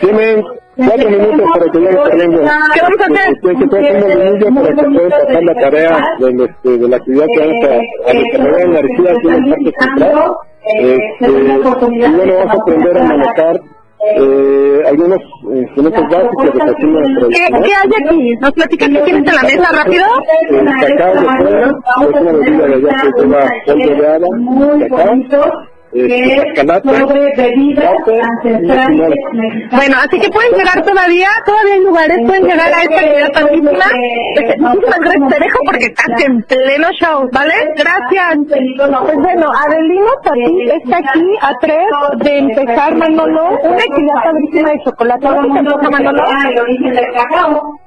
[0.00, 0.44] Tienen
[0.76, 2.38] cuatro minutos para que llegue corriendo.
[2.38, 3.34] ¿Qué vamos a hacer?
[3.34, 6.96] Se puede poner el niño para que pueda sacar la tarea de, este, de la
[6.96, 10.32] actividad que vamos a, a desarrollar en la arquitectura aquí en el Parque Central.
[10.62, 13.60] Este, y bueno, vamos a aprender a manejar
[14.02, 15.18] eh, algunos
[15.54, 16.82] instrumentos básicos de cocina ¿Qué,
[17.20, 17.62] tradicional.
[17.62, 18.36] ¿Qué hay aquí?
[18.40, 20.06] ¿Nos platicas qué tienes en la mesa rápido?
[20.50, 24.28] El cacao de fuera, es una bebida de allá que lleva polvo de hada,
[24.88, 26.52] cacao, este.
[29.72, 33.72] Bueno, así que pueden llegar todavía, todavía hay lugares, pueden llegar a esta actividad.
[34.34, 37.54] Este, Muchísimas gracias, te dejo porque estás en pleno show, ¿vale?
[37.76, 38.38] Gracias.
[38.46, 41.86] Pues bueno, Adelino Tati está aquí a tres
[42.18, 45.26] de empezar, Manolo, una actividad padrísima de chocolate.
[45.26, 46.24] ¿Cómo se empieza, Manolo?
[46.50, 47.79] el origen del cacao.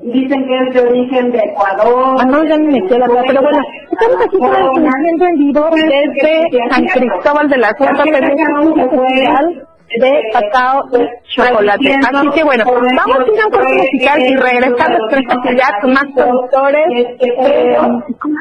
[0.00, 2.16] Dicen que es de origen de Ecuador.
[2.20, 3.58] Ah, no, ya me queda atrás, pero bueno,
[3.90, 9.68] estamos aquí transmitiendo en vivo desde San Cristóbal de la Sierra, Festival
[10.00, 11.98] de cacao y chocolate.
[12.12, 15.70] Así que bueno, vamos a ir a un corte musical y regresar de esta actividad
[15.80, 16.86] con más productores.
[17.20, 17.78] Eh,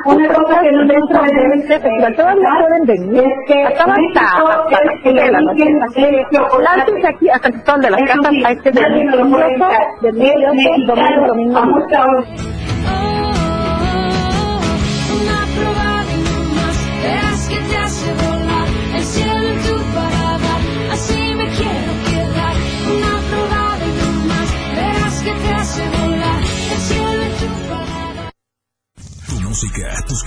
[0.06, 0.96] una cosa que no de
[1.56, 3.24] este festival, todavía pueden venir.
[3.68, 5.66] Hasta, hasta las de la noche.
[6.62, 9.28] Láncense aquí a San Cristóbal de las Casas a este delicioso
[10.02, 11.62] domingo, domingo.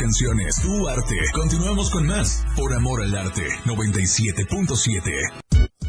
[0.01, 1.17] Canciones, tu arte.
[1.33, 2.45] Continuamos con más.
[2.57, 3.43] Por amor al arte.
[3.67, 5.11] 97.7.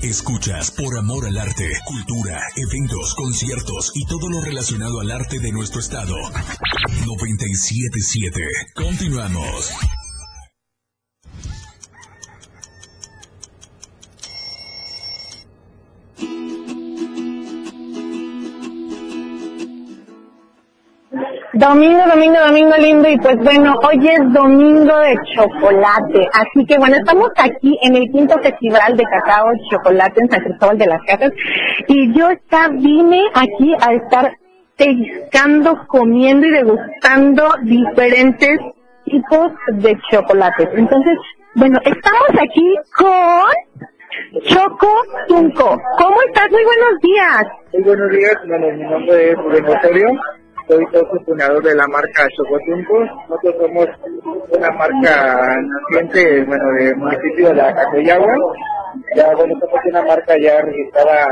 [0.01, 1.71] Escuchas Por amor al arte.
[1.85, 6.15] Cultura, eventos, conciertos y todo lo relacionado al arte de nuestro estado.
[7.05, 8.73] 97.7.
[8.75, 9.71] Continuamos.
[21.61, 26.95] Domingo, domingo, domingo lindo y pues bueno, hoy es domingo de chocolate, así que bueno,
[26.95, 31.03] estamos aquí en el quinto festival de cacao y chocolate en San Cristóbal de las
[31.03, 31.31] Casas
[31.87, 34.31] y yo ya vine aquí a estar
[34.75, 38.57] pellizcando, comiendo y degustando diferentes
[39.05, 40.67] tipos de chocolates.
[40.73, 41.15] Entonces,
[41.53, 45.77] bueno, estamos aquí con Choco Tunco.
[45.99, 46.49] ¿Cómo estás?
[46.49, 47.43] Muy buenos días.
[47.73, 49.65] Muy buenos días, bueno, mi nombre es Rubén
[50.71, 53.03] soy socio fundador de la marca Chocotunco.
[53.27, 53.87] Nosotros somos
[54.51, 58.33] una marca naciente, bueno, del municipio de la Cacoyagua.
[59.15, 61.27] Ya, bueno, somos una marca ya registrada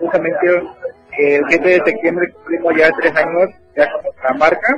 [0.00, 0.62] justamente
[1.18, 4.76] el 7 de septiembre cumplimos ya tres años ya con nuestra marca.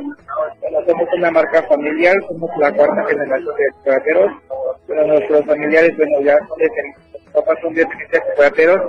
[0.61, 4.32] Bueno, somos una marca familiar, somos la cuarta generación de chocolateros.
[4.86, 6.68] Bueno, nuestros familiares, bueno, ya son de,
[7.32, 8.82] papás son de chocolateros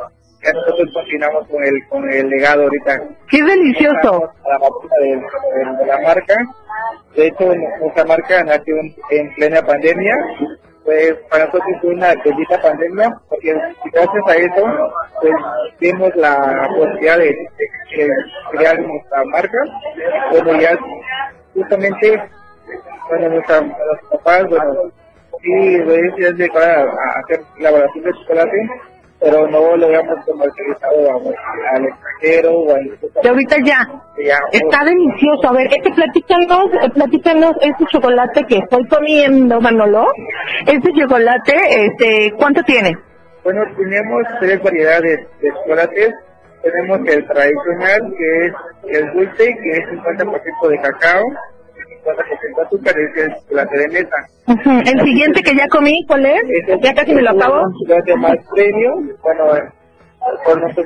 [0.44, 3.02] ya nosotros continuamos con el con el legado ahorita.
[3.30, 4.32] ¡Qué delicioso!
[4.46, 6.36] A la marca de, de- de la marca.
[7.16, 10.16] De hecho, nuestra marca nació en, en plena pandemia.
[10.86, 13.54] Pues para nosotros fue una bendita pandemia, porque
[13.94, 15.34] gracias a eso, pues
[15.80, 18.10] vimos la posibilidad de, de- de
[18.52, 19.58] crear nuestra marca.
[20.32, 20.72] Bueno, ya
[21.54, 22.24] justamente,
[23.10, 24.74] bueno, nuestra, los papás, bueno,
[25.44, 28.70] sí, pues, ya se a, a hacer elaboración de chocolate,
[29.20, 32.86] pero no lo habíamos comercializado a- al extranjero o al
[33.24, 33.88] Y ahorita ya.
[34.26, 35.50] ya, Está delicioso.
[35.50, 40.08] A ver, este platícanos, eh, platícanos este chocolate que estoy comiendo, Manolo.
[40.66, 41.54] Este chocolate,
[41.86, 42.98] este, ¿cuánto tiene?
[43.44, 46.14] Bueno, tenemos tres variedades de chocolates.
[46.62, 48.54] Tenemos el tradicional, que es
[49.00, 51.24] el dulce, que es 50% de cacao,
[52.14, 56.42] y 50% de azúcar, es el siguiente que ya comí, ¿cuál es?
[56.82, 57.68] Ya casi me lo acabo.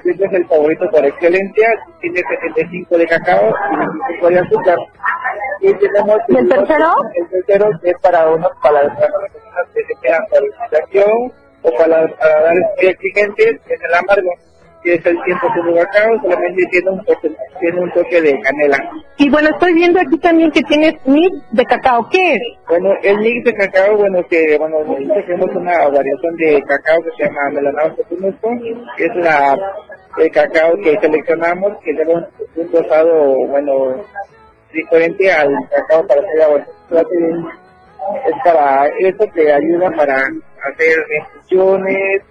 [0.04, 1.68] Es el favorito por excelencia,
[2.02, 4.78] tiene 75 de cacao y 25 de azúcar.
[5.62, 6.94] Y tenemos ¿Y el tercero?
[7.84, 8.82] Es para unos para
[10.92, 11.04] que
[11.64, 14.30] o para, dar exigentes, es el amargo.
[14.84, 18.78] Que es el 100% cacao, solamente tiene un, toque, tiene un toque de canela.
[19.18, 22.08] Y bueno, estoy viendo aquí también que tienes mix de cacao.
[22.10, 22.42] ¿Qué es?
[22.68, 24.78] Bueno, el mix de cacao, bueno, que bueno,
[25.26, 28.50] tenemos una variación de cacao que se llama Melanao Cotunusco,
[28.98, 29.56] que es la
[30.20, 33.96] el cacao que seleccionamos, que lleva un, un rosado, bueno,
[34.74, 36.66] diferente al cacao para hacer agua.
[38.26, 42.22] Es para eso que ayuda para hacer infusiones,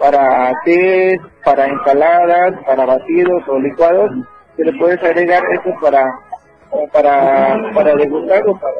[0.00, 4.10] para té, para ensaladas, para batidos o licuados.
[4.56, 6.04] Se le puedes agregar eso para
[6.92, 8.72] para para degustar o para,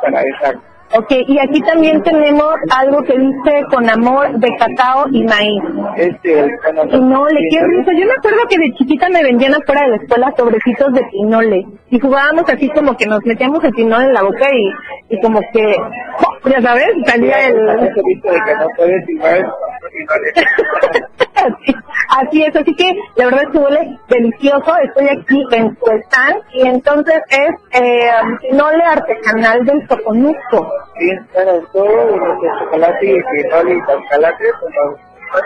[0.00, 5.24] para esa Ok, y aquí también tenemos algo que dice con amor de cacao y
[5.24, 5.62] maíz.
[5.96, 6.50] Este,
[6.90, 7.92] Pinole, qué rico.
[7.92, 11.66] Yo me acuerdo que de chiquita me vendían afuera de la escuela sobrecitos de pinole.
[11.90, 15.40] Y jugábamos así como que nos metíamos el pinole en la boca y, y como
[15.52, 16.48] que, ¡oh!
[16.50, 17.56] ya sabes, salía el...
[21.42, 21.74] así,
[22.08, 24.76] así es, así que la verdad es que huele delicioso.
[24.82, 30.68] Estoy aquí en su stand y entonces es eh, pinole artesanal del Soconusco.
[30.98, 34.44] Sí, bueno, todo nuestro chocolate y pinole y chocolate,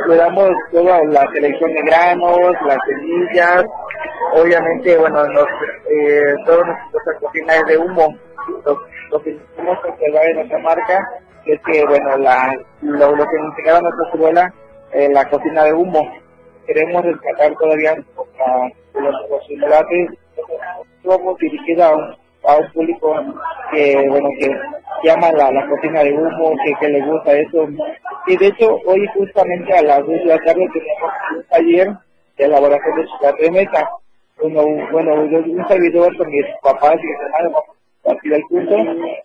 [0.09, 3.65] le damos toda la selección de granos, las semillas,
[4.35, 5.47] obviamente, bueno, nos,
[5.91, 8.09] eh, toda nuestra cocina es de humo.
[8.65, 8.81] Lo,
[9.11, 11.09] lo que queremos conservar en nuestra marca
[11.45, 14.53] es que, bueno, la, lo, lo que nos enseñaba nuestra abuela,
[14.93, 16.01] eh, la cocina de humo.
[16.67, 20.11] Queremos rescatar todavía la, los, los chocolates,
[21.05, 22.17] somos dirigidos a un,
[22.47, 23.15] a un público
[23.73, 24.51] que, bueno, que
[25.05, 27.69] llama la, la cocina de humo, que, que le gusta eso.
[28.27, 31.89] Y de hecho, hoy justamente a las 2 de la tarde tenemos un taller
[32.37, 33.91] de elaboración de chocolate de mesa.
[34.93, 38.77] Bueno, un servidor con mis papás y mis hermanos vamos a partir del curso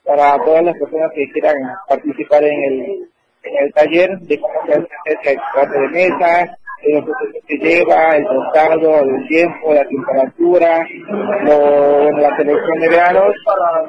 [0.05, 1.55] para todas las personas que quieran
[1.89, 3.09] participar en el,
[3.43, 8.17] en el taller de cómo se hace el de mesa, de los procesos que lleva,
[8.17, 10.87] el tostado, el tiempo, la temperatura,
[11.43, 11.59] lo,
[12.03, 13.35] bueno, la selección de granos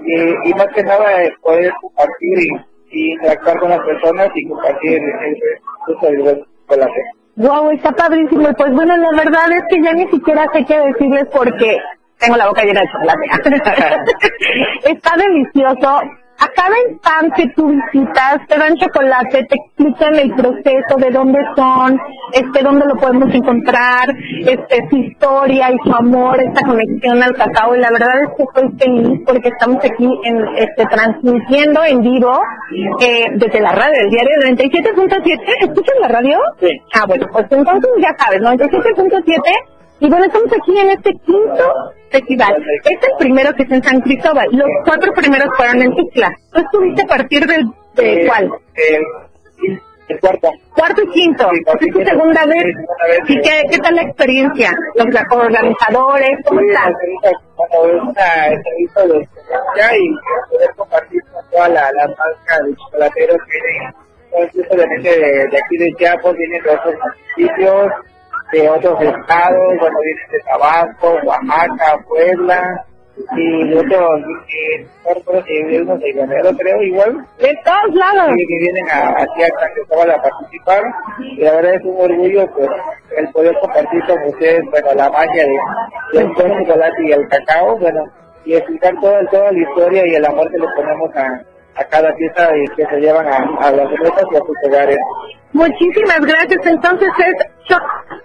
[0.05, 5.00] y, y más que nada eh, poder compartir y, interactuar con las personas y compartir
[6.03, 7.03] el buen chocolate.
[7.36, 8.53] Wow, está padrísimo.
[8.53, 11.78] Pues bueno, la verdad es que ya ni siquiera sé qué decirles porque
[12.18, 13.26] tengo la boca llena de chocolate.
[14.90, 16.03] está delicioso.
[16.39, 22.01] A cada instante tú visitas, te dan chocolate, te explican el proceso, de dónde son,
[22.33, 24.09] este, dónde lo podemos encontrar,
[24.41, 27.76] este, su historia y su amor, esta conexión al cacao.
[27.76, 32.33] Y la verdad es que estoy feliz porque estamos aquí en, este, transmitiendo en vivo
[33.01, 35.41] eh, desde la radio del diario 97.7.
[35.61, 36.39] ¿Escuchas la radio?
[36.61, 36.70] Sí.
[36.95, 39.82] Ah, bueno, pues entonces ya sabes, 97.7.
[40.05, 42.57] Y bueno, estamos aquí en este quinto festival.
[42.82, 44.48] Este es el primero que es en San Cristóbal.
[44.50, 46.32] Los cuatro primeros fueron en Tuxtla.
[46.53, 48.50] ¿Tú estuviste a partir del, de Eh, cuál?
[48.74, 50.50] El, el cuarto.
[50.74, 51.48] Cuarto y quinto.
[51.64, 52.64] cuarto y ¿Es tu segunda vez?
[53.28, 53.34] Sí.
[53.34, 54.72] ¿Y qué, qué tal la experiencia?
[54.96, 56.92] Los organizadores, ¿cómo Sí, están?
[57.57, 62.74] Bueno, es una entrevista de experiencia y poder compartir con toda la, la marca de
[62.74, 66.94] chocolateros que no solamente de, de aquí de Chiapas, vienen de otros
[67.36, 67.92] municipios,
[68.53, 72.84] de otros estados, bueno, vienen de Tabasco, Oaxaca, Puebla,
[73.36, 77.26] y otros, y, hay unos de Guerrero, creo, igual.
[77.38, 78.34] De todos lados.
[78.36, 80.82] Sí, que vienen a, aquí a San a participar,
[81.18, 82.68] y la verdad es un orgullo, pues,
[83.16, 88.03] el poder compartir con ustedes, bueno, la magia de, del chocolate y el cacao, bueno,
[88.44, 91.42] y explicar toda, toda la historia y el amor que le ponemos a,
[91.77, 94.99] a cada pieza y que se llevan a, a las mesas y a sus hogares.
[95.53, 96.66] Muchísimas gracias.
[96.66, 97.83] Entonces es Shock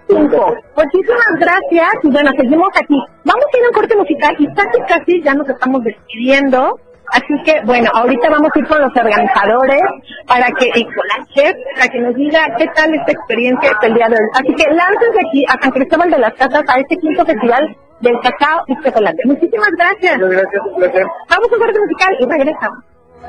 [0.08, 0.56] 5.
[0.76, 1.88] Muchísimas gracias.
[2.02, 2.98] Y bueno, seguimos aquí.
[3.24, 6.78] Vamos a ir a un corte musical y casi casi ya nos estamos despidiendo.
[7.10, 9.80] Así que, bueno, ahorita vamos a ir con los organizadores
[10.26, 13.94] para que, y con la chef, para que nos diga qué tal esta experiencia del
[13.94, 14.28] día de hoy.
[14.34, 18.20] Así que láncense aquí a San Cristóbal de las Casas a este quinto festival del
[18.20, 19.22] cacao y chocolate.
[19.24, 20.18] Muchísimas gracias.
[20.18, 21.06] gracias, un placer.
[21.30, 22.97] Vamos a un corte musical y regresamos.
[23.20, 23.26] En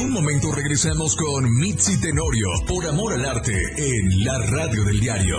[0.00, 5.36] un momento regresamos con Mitzi Tenorio por Amor al Arte en la radio del diario.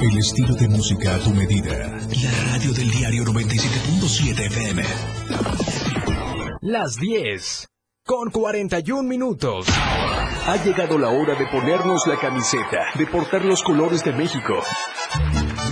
[0.00, 1.98] El estilo de música a tu medida.
[2.22, 5.87] La radio del diario 97.7 FM.
[6.70, 7.66] Las 10
[8.04, 9.66] con 41 minutos.
[9.70, 14.52] Ha llegado la hora de ponernos la camiseta, de portar los colores de México,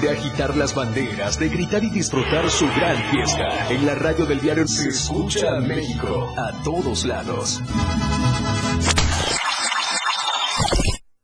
[0.01, 3.71] de agitar las banderas, de gritar y disfrutar su gran fiesta.
[3.71, 7.61] En la radio del diario se escucha a México a todos lados.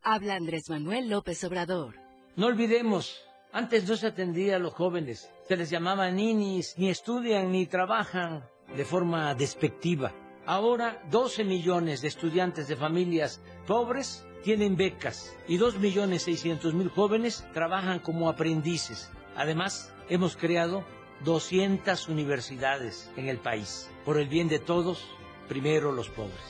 [0.02, 1.94] Habla Andrés Manuel López Obrador.
[2.36, 3.22] No olvidemos,
[3.54, 8.51] antes no se atendía a los jóvenes, se les llamaba ninis, ni estudian ni trabajan
[8.76, 10.12] de forma despectiva.
[10.46, 16.88] Ahora 12 millones de estudiantes de familias pobres tienen becas y 2 millones 600 mil
[16.88, 19.10] jóvenes trabajan como aprendices.
[19.36, 20.84] Además, hemos creado
[21.24, 23.88] 200 universidades en el país.
[24.04, 25.06] Por el bien de todos,
[25.48, 26.40] primero los pobres.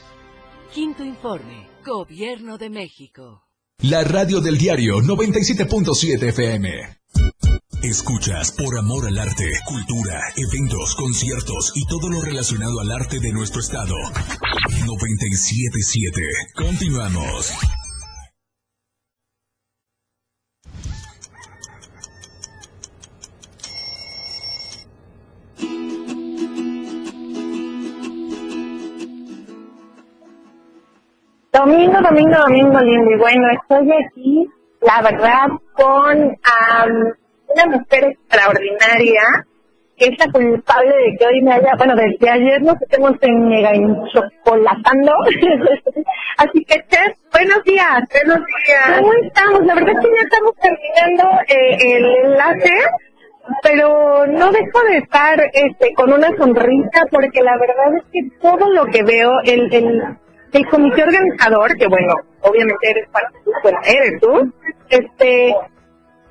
[0.73, 1.69] Quinto informe.
[1.85, 3.45] Gobierno de México.
[3.83, 6.99] La radio del diario 97.7 FM.
[7.83, 13.33] Escuchas por amor al arte, cultura, eventos, conciertos y todo lo relacionado al arte de
[13.33, 13.97] nuestro estado.
[14.87, 16.23] 97.7.
[16.55, 17.53] Continuamos.
[31.53, 34.47] Domingo, domingo, domingo lindo y bueno, estoy aquí,
[34.83, 37.22] la verdad, con am,
[37.55, 39.23] una mujer extraordinaria
[39.97, 43.49] que es la culpable de que hoy me haya, bueno, desde ayer nos estemos en
[43.49, 43.73] mega
[44.13, 45.13] chocolatando.
[46.39, 48.03] Así que, Chef, buenos días.
[48.11, 48.99] Buenos días.
[48.99, 49.67] ¿Cómo estamos?
[49.67, 52.73] La verdad es que ya estamos terminando eh, el enlace,
[53.63, 58.73] pero no dejo de estar este, con una sonrisa porque la verdad es que todo
[58.73, 60.03] lo que veo, el, el,
[60.53, 64.53] el comité organizador, que bueno, obviamente eres parte bueno, eres tú,
[64.89, 65.55] este,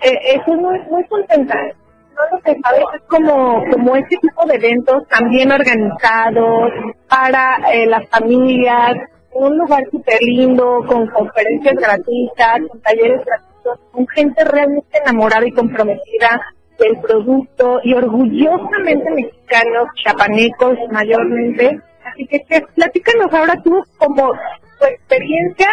[0.01, 1.55] eh, estoy muy, muy contenta.
[1.55, 2.83] No lo sé, ¿sabes?
[2.95, 6.71] Es como, como este tipo de eventos también organizados
[7.07, 8.95] para eh, las familias,
[9.33, 15.51] un lugar súper lindo, con conferencias gratuitas, con talleres gratuitos, con gente realmente enamorada y
[15.51, 16.41] comprometida
[16.77, 21.79] del producto y orgullosamente mexicanos, chapanecos mayormente.
[22.03, 24.33] Así que, Chef, platícanos ahora tú como
[24.79, 25.67] tu experiencia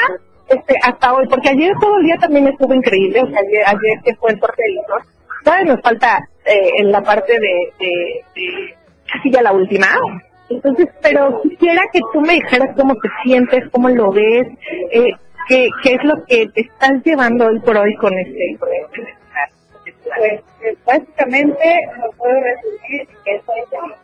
[0.48, 4.32] este, hasta hoy, porque ayer todo el día también estuvo increíble, ayer, ayer que fue
[4.32, 4.94] el tortelito,
[5.44, 8.74] todavía nos falta eh, en la parte de, de, de
[9.12, 9.86] casi ya la última,
[10.50, 14.46] entonces, pero quisiera que tú me dijeras cómo te sientes, cómo lo ves,
[14.92, 15.10] eh,
[15.48, 18.68] qué, es lo que te estás llevando hoy por hoy con este, con
[20.16, 23.96] Pues eh, básicamente lo puedo resumir que estoy feliz.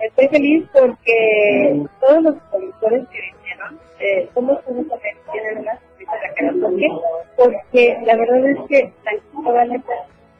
[0.00, 3.18] Estoy feliz porque todos los productores que
[3.58, 6.12] vinieron, eh, somos unos que tienen una sonrisa.
[6.60, 6.88] ¿Por qué?
[7.36, 9.82] Porque la verdad es que la Instituto vale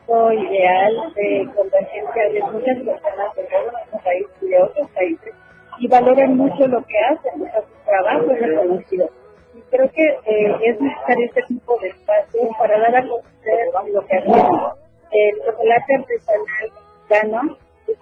[0.07, 5.35] un ideal de convergencia de muchas personas de todo nuestro país y de otros países
[5.79, 9.11] y valoran mucho lo que hacen, o sea, su trabajo es reconocido.
[9.55, 14.07] Y creo que eh, es necesario este tipo de espacios para dar a conocer lo
[14.07, 14.73] que hacemos.
[15.11, 16.73] El chocolate artesanal
[17.09, 17.57] mexicano
[17.87, 17.97] es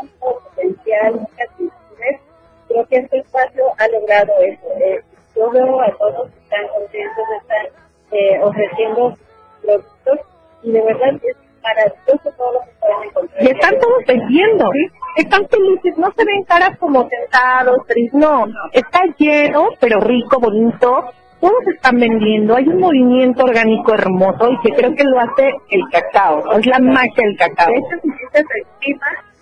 [0.00, 1.28] un potencial.
[2.68, 4.66] Creo que este espacio ha logrado eso.
[4.80, 5.00] Eh,
[5.34, 7.66] yo veo a todos que están contentos de estar
[8.12, 9.16] eh, ofreciendo
[9.62, 10.20] productos
[10.62, 13.42] y de verdad es maravilloso todo lo que pueden encontrar.
[13.42, 14.70] Y están todos vendiendo,
[15.16, 21.04] están felices, no se ven caras como sentados, tristes, no, está lleno, pero rico, bonito,
[21.40, 25.82] todos están vendiendo, hay un movimiento orgánico hermoso y que creo que lo hace el
[25.90, 27.68] cacao, es la magia del cacao.
[27.68, 28.48] De hecho,
[28.80, 28.94] si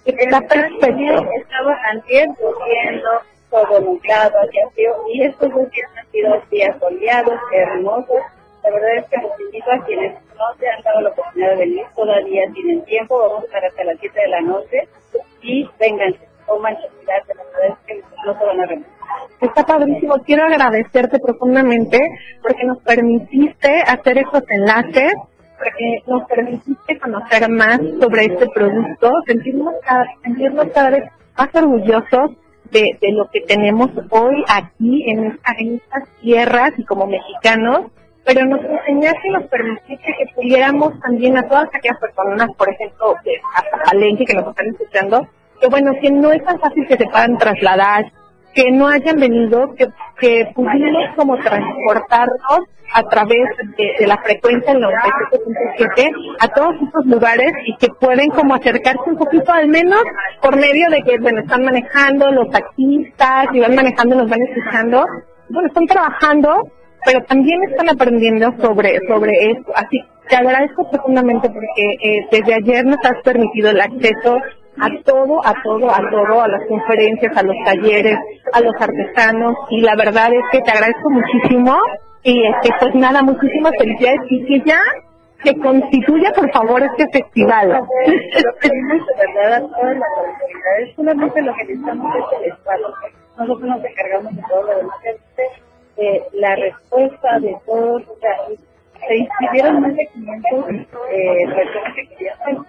[0.05, 1.31] está perfecto.
[1.41, 3.11] Estaba antes durmiendo,
[3.51, 4.39] todo nublado,
[4.75, 8.23] frío, y estos dos días han sido días soleados, hermosos.
[8.63, 11.57] La verdad es que los invito a quienes no se han dado la oportunidad de
[11.57, 14.89] venir, todavía tienen tiempo, vamos a estar hasta las 7 de la noche,
[15.43, 16.15] y vengan,
[16.47, 18.95] chocolate, la verdad es que no se van a arrepentir.
[19.41, 20.15] Está padrísimo.
[20.25, 21.99] Quiero agradecerte profundamente
[22.43, 25.13] porque nos permitiste hacer estos enlaces,
[25.65, 31.05] porque nos permitiste conocer más sobre este producto, sentirnos cada, sentirnos cada vez
[31.37, 32.31] más orgullosos
[32.71, 37.91] de, de lo que tenemos hoy aquí en, esta- en estas tierras y como mexicanos,
[38.25, 43.15] pero nos enseñaste y nos permitiste que pudiéramos también a todas aquellas personas, por ejemplo,
[43.25, 43.33] de
[43.85, 45.29] Palenque que nos están escuchando,
[45.61, 48.05] que bueno, que no es tan fácil que se puedan trasladar,
[48.55, 54.83] que no hayan venido, que, que pudimos como transportarnos a través de, la frecuencia del
[54.83, 60.01] 97.7 a todos estos lugares y que pueden como acercarse un poquito al menos
[60.41, 65.05] por medio de que bueno están manejando los taxistas y van manejando nos van escuchando.
[65.49, 66.63] Bueno están trabajando
[67.05, 69.73] pero también están aprendiendo sobre sobre esto.
[69.75, 74.39] Así te agradezco profundamente porque eh, desde ayer nos has permitido el acceso
[74.81, 78.19] a todo, a todo, a todo, a las conferencias, a los talleres,
[78.53, 81.77] a los artesanos y la verdad es que te agradezco muchísimo
[82.23, 84.81] y este pues nada, muchísimas felicidades y que ya
[85.43, 87.69] se constituya por favor este festival.
[87.69, 87.81] Lo
[88.61, 89.63] de verdad
[90.97, 92.55] solamente lo que necesitamos es el.
[93.37, 94.97] Nosotros nos encargamos de todo lo demás.
[95.05, 95.43] Este,
[95.97, 98.37] eh, la respuesta de todos, o sea,
[99.07, 100.71] se inscribieron más de 500
[101.11, 102.67] eh, personas que querían.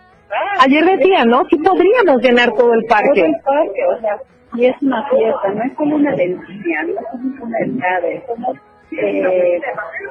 [0.60, 1.44] Ayer decía, ¿no?
[1.50, 3.22] Sí podríamos llenar todo el Todo parque.
[3.26, 4.18] el parque, o sea,
[4.56, 8.58] y es una fiesta, no es como una delicia, no somos una helada, somos
[8.92, 9.62] eh,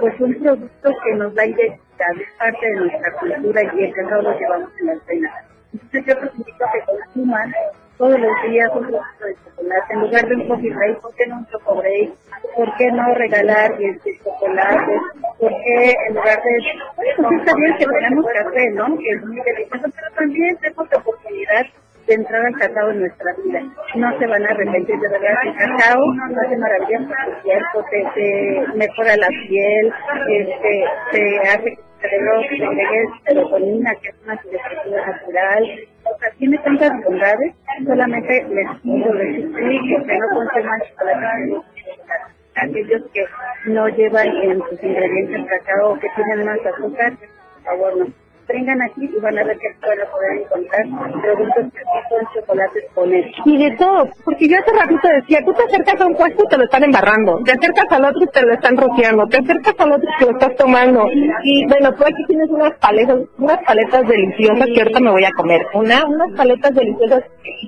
[0.00, 1.78] pues un producto que nos da identidad,
[2.20, 5.32] es parte de nuestra cultura y el cacao lo llevamos en las venas.
[5.72, 7.54] Entonces yo los invito a que consuman
[7.96, 11.26] todos los días un producto de chocolate, en lugar de un coffee break, ¿por qué
[11.26, 12.10] no un choco break?
[12.56, 15.00] ¿Por qué no regalar este chocolate?
[15.38, 16.58] ¿Por qué en lugar de,
[16.96, 18.98] pues está bien que tenemos café, ¿no?
[18.98, 21.66] Que es muy delicioso, pero también tenemos la oportunidad
[22.06, 23.62] de entrar al cacao en nuestra vida.
[23.94, 25.34] No se van a arrepentir, de verdad.
[25.44, 26.04] El cacao
[26.44, 29.92] hace maravillas para el cuerpo, te, te mejora la piel,
[30.28, 35.64] este, te hace que cerebro agregue serotonina, que es una antidepresiva natural.
[36.04, 37.54] O sea, tiene tantas bondades.
[37.86, 41.60] Solamente les pido, les suplico que no consuman chocolate.
[42.56, 43.24] Aquellos que
[43.66, 49.04] no llevan en sus ingredientes cacao que tienen más azúcar, por favor, no vengan aquí
[49.04, 50.86] y van a ver que van a poder encontrar
[51.22, 53.12] productos que son chocolates con.
[53.44, 56.48] Y de todo, porque yo hace ratito decía, tú te acercas a un puesto y
[56.48, 59.74] te lo están embarrando, te acercas al otro y te lo están rociando, te acercas
[59.78, 61.06] al otro y te lo estás tomando.
[61.44, 65.30] Y bueno, tú aquí tienes unas paletas, unas paletas deliciosas que ahorita me voy a
[65.32, 65.66] comer.
[65.74, 67.24] Una, unas paletas deliciosas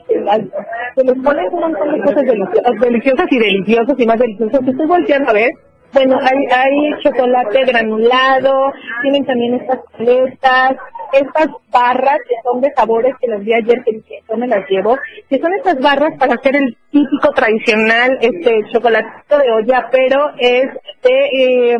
[0.06, 4.60] que les ponen un montón de cosas deliciosas, deliciosas y deliciosas y más deliciosas.
[4.66, 5.50] Estoy volteando a ver.
[5.96, 8.70] Bueno, hay, hay chocolate granulado,
[9.00, 10.76] tienen también estas paletas,
[11.14, 14.98] estas barras que son de sabores que les di ayer que yo me las llevo,
[15.30, 20.66] que son estas barras para hacer el típico tradicional este chocolatito de olla, pero es.
[21.02, 21.78] Eh,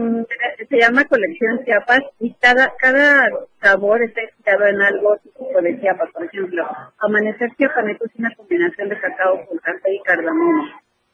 [0.66, 3.28] se llama colección Chiapas y cada cada
[3.60, 6.10] sabor está inspirado en algo típico de Chiapas.
[6.12, 6.66] Por ejemplo,
[7.00, 10.64] amanecer chiapaneco es una combinación de cacao con café y cardamomo.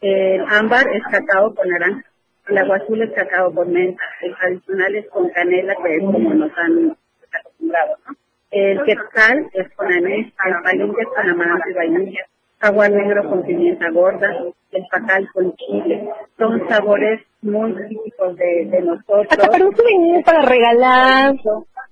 [0.01, 2.12] El ámbar es cacao con naranja.
[2.49, 4.03] El agua azul es cacao con menta.
[4.21, 6.97] El tradicional es con canela, que es como nos han
[7.33, 8.17] acostumbrado, ¿no?
[8.51, 10.33] El quetzal es con anís.
[10.45, 12.27] El palinque es con amaranto y vainilla.
[12.61, 14.29] Agua negro con pimienta gorda.
[14.73, 16.09] El pacal con chile.
[16.39, 19.27] Son sabores muy típicos de, de nosotros.
[19.31, 21.35] Hasta para un souvenir, para regalar.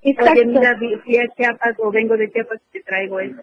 [0.02, 0.32] Exacto.
[0.32, 3.40] Oye, mira, fui a Chiapas o vengo de Chiapas y te traigo eso.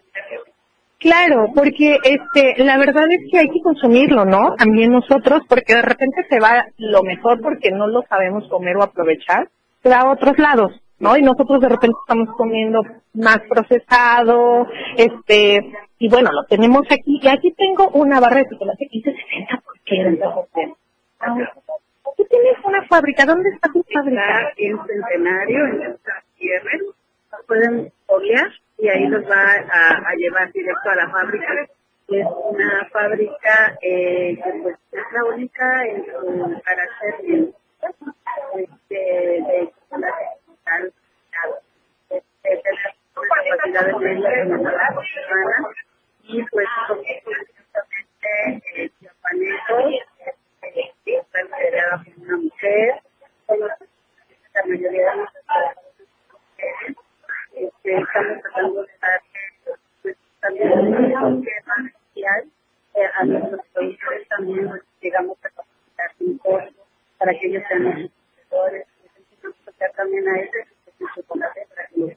[0.98, 4.56] Claro, porque este, la verdad es que hay que consumirlo, ¿no?
[4.56, 8.82] También nosotros, porque de repente se va lo mejor porque no lo sabemos comer o
[8.82, 9.48] aprovechar,
[9.80, 11.16] se va a otros lados, ¿no?
[11.16, 12.82] Y nosotros de repente estamos comiendo
[13.14, 14.66] más procesado,
[14.96, 17.20] este, y bueno, lo tenemos aquí.
[17.22, 20.74] Y aquí tengo una barra de chocolate que dice 60 por qué.
[22.16, 24.52] Tú tienes una fábrica, ¿dónde está tu fábrica?
[24.56, 25.96] En Centenario, en
[27.46, 27.92] pueden
[28.78, 31.66] y ahí los va a, a llevar directo a la fábrica.
[32.08, 37.52] Es una fábrica eh, que pues, es la única en su carácter de,
[38.62, 40.92] este, de chocolate digital.
[42.10, 42.80] Este, tenemos
[43.12, 44.94] capacidades de de semana
[46.22, 48.90] y pues como justamente eh,
[50.62, 53.02] eh, está liderada por una mujer,
[53.48, 55.44] la mayoría de nuestros
[56.56, 56.96] mujeres,
[57.58, 62.44] este, estamos tratando de darle pues, también un toque más especial
[62.94, 66.86] eh, a nuestros productores también pues, llegamos a capacitar un costo
[67.18, 68.86] para que ellos sean los productores,
[69.44, 72.16] apoyar también a que consuman.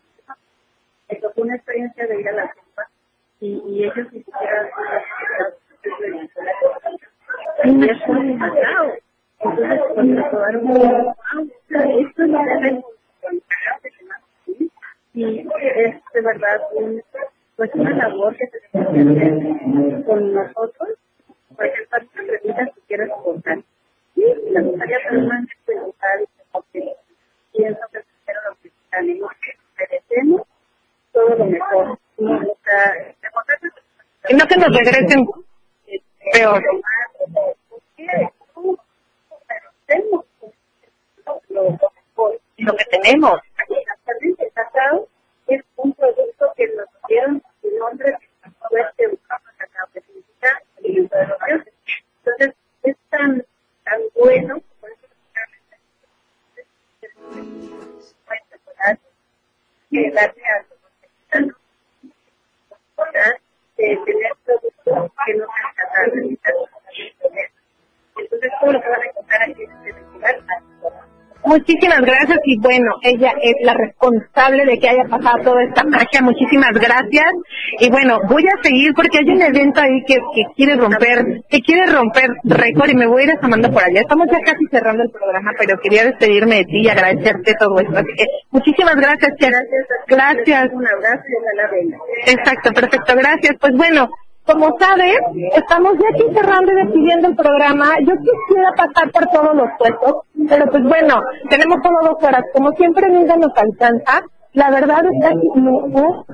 [1.09, 2.88] Eso fue una experiencia de ir a la copa
[3.39, 4.69] y, y ellos ni siquiera
[7.63, 8.93] y es un cacao.
[9.39, 11.15] Entonces, cuando probaron,
[11.72, 12.84] esto no debe
[15.14, 17.04] y es de verdad un,
[17.58, 20.90] pues una labor que se hacer con nosotros,
[21.56, 23.60] porque es parte de la pregunta que quiero exportar.
[24.16, 24.22] Y
[24.52, 26.20] me gustaría realmente preguntar,
[26.52, 26.96] porque
[27.52, 30.42] pienso que primero los mexicanos que merecemos
[31.12, 32.00] todo lo mejor.
[34.30, 35.26] Y no que nos regresen
[36.34, 36.64] peor.
[41.50, 41.78] Lo,
[42.58, 43.40] lo que tenemos.
[44.52, 45.07] El cacao
[45.48, 48.18] es un producto que nos dieron su nombre
[48.72, 50.61] de este cacao, que significa.
[50.84, 52.98] Entonces, es
[71.52, 76.22] Muchísimas gracias y bueno, ella es la responsable de que haya pasado toda esta magia.
[76.22, 77.30] Muchísimas gracias.
[77.78, 81.60] Y bueno, voy a seguir porque hay un evento ahí que, que quiere romper, que
[81.60, 83.99] quiere romper récord y me voy a ir asomando por allá.
[83.99, 87.98] Estamos ya casi cerrando el programa, pero quería despedirme de ti y agradecerte todo esto.
[87.98, 89.60] Así que muchísimas gracias, Chera.
[90.07, 90.69] Gracias.
[90.72, 91.98] Un abrazo y ojalá venga.
[92.28, 93.57] Exacto, perfecto, gracias.
[93.60, 94.10] Pues bueno,
[94.45, 95.18] como sabes,
[95.56, 97.94] estamos ya aquí cerrando y despidiendo el programa.
[97.99, 100.15] Yo quisiera pasar por todos los puestos,
[100.49, 102.43] pero pues bueno, tenemos solo dos horas.
[102.53, 104.22] Como siempre, nunca nos alcanza.
[104.53, 105.30] La verdad es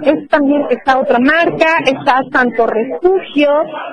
[0.02, 3.50] que es también está otra marca, está Santo Refugio,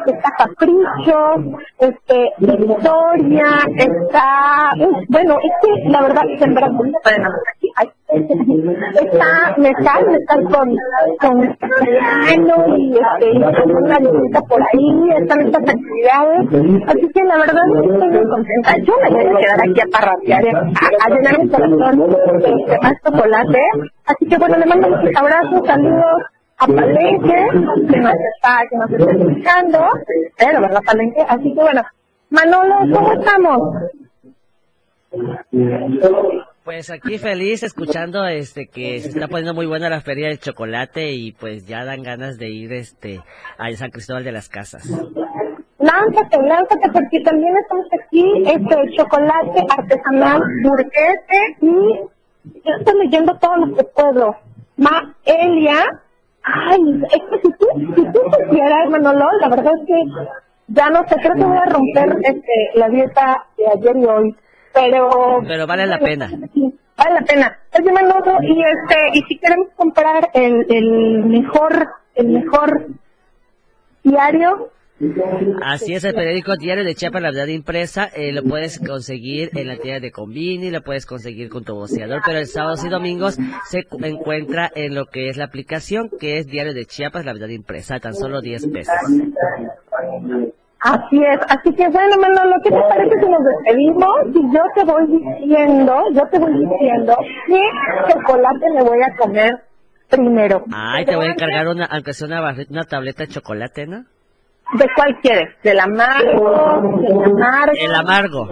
[0.07, 3.47] está Capricho, este, Victoria,
[3.77, 6.55] está, es- bueno, es que la verdad es en
[7.77, 10.77] está Mezcal, Mezcal con,
[11.21, 17.65] con piano y este, una visita por ahí, están estas actividades, así que la verdad
[17.83, 18.77] estoy muy contenta.
[18.85, 21.99] Yo me voy a quedar aquí a parratear, a, a llenar mi corazón
[22.41, 23.63] de más chocolate,
[24.07, 26.23] así que bueno, le mando muchos abrazos, saludos
[26.59, 27.47] a Palenque,
[27.91, 29.79] que nos está, que nos está escuchando,
[30.39, 31.83] pero verdad Palenque, así que bueno,
[32.31, 33.61] Manolo, ¿cómo estamos?
[36.65, 41.13] Pues aquí feliz escuchando este que se está poniendo muy buena la feria del chocolate
[41.13, 43.21] y pues ya dan ganas de ir este
[43.59, 44.89] a San Cristóbal de las Casas.
[45.79, 52.01] Lánzate, lánzate, porque también estamos aquí, este, chocolate artesanal, burguete, y
[52.65, 54.35] yo estoy leyendo todos los de pueblo.
[54.79, 55.85] Ma Elia,
[56.45, 60.03] ay, es que si tú, si tú supieras, Manolo, la verdad es que
[60.69, 64.37] ya no sé, creo que voy a romper este, la dieta de ayer y hoy,
[64.75, 65.41] pero...
[65.47, 66.29] Pero vale la pena.
[66.97, 67.59] Vale la pena.
[67.79, 72.89] Oye, Manolo, y este, y si queremos comprar el, el mejor, el mejor
[74.03, 74.71] diario,
[75.65, 79.67] Así es, el periódico Diario de Chiapas, la verdad impresa, eh, lo puedes conseguir en
[79.67, 83.37] la tienda de Convini, lo puedes conseguir con tu boceador, pero el sábados y domingos
[83.69, 87.33] se cu- encuentra en lo que es la aplicación, que es Diario de Chiapas, la
[87.33, 88.95] verdad impresa, tan solo 10 pesos.
[90.85, 94.15] Así es, así que bueno, Manolo, ¿qué te parece si nos despedimos?
[94.35, 97.17] Y yo te voy diciendo, yo te voy diciendo
[97.47, 97.61] qué
[98.13, 99.51] chocolate me voy a comer
[100.11, 100.63] primero.
[100.73, 104.05] Ay, te voy a encargar una, aunque sea una, barri- una tableta de chocolate, ¿no?
[104.73, 105.51] ¿De cuál quieres?
[105.63, 106.99] ¿Del amargo?
[107.01, 107.73] ¿Del amargo?
[107.79, 108.49] El amargo.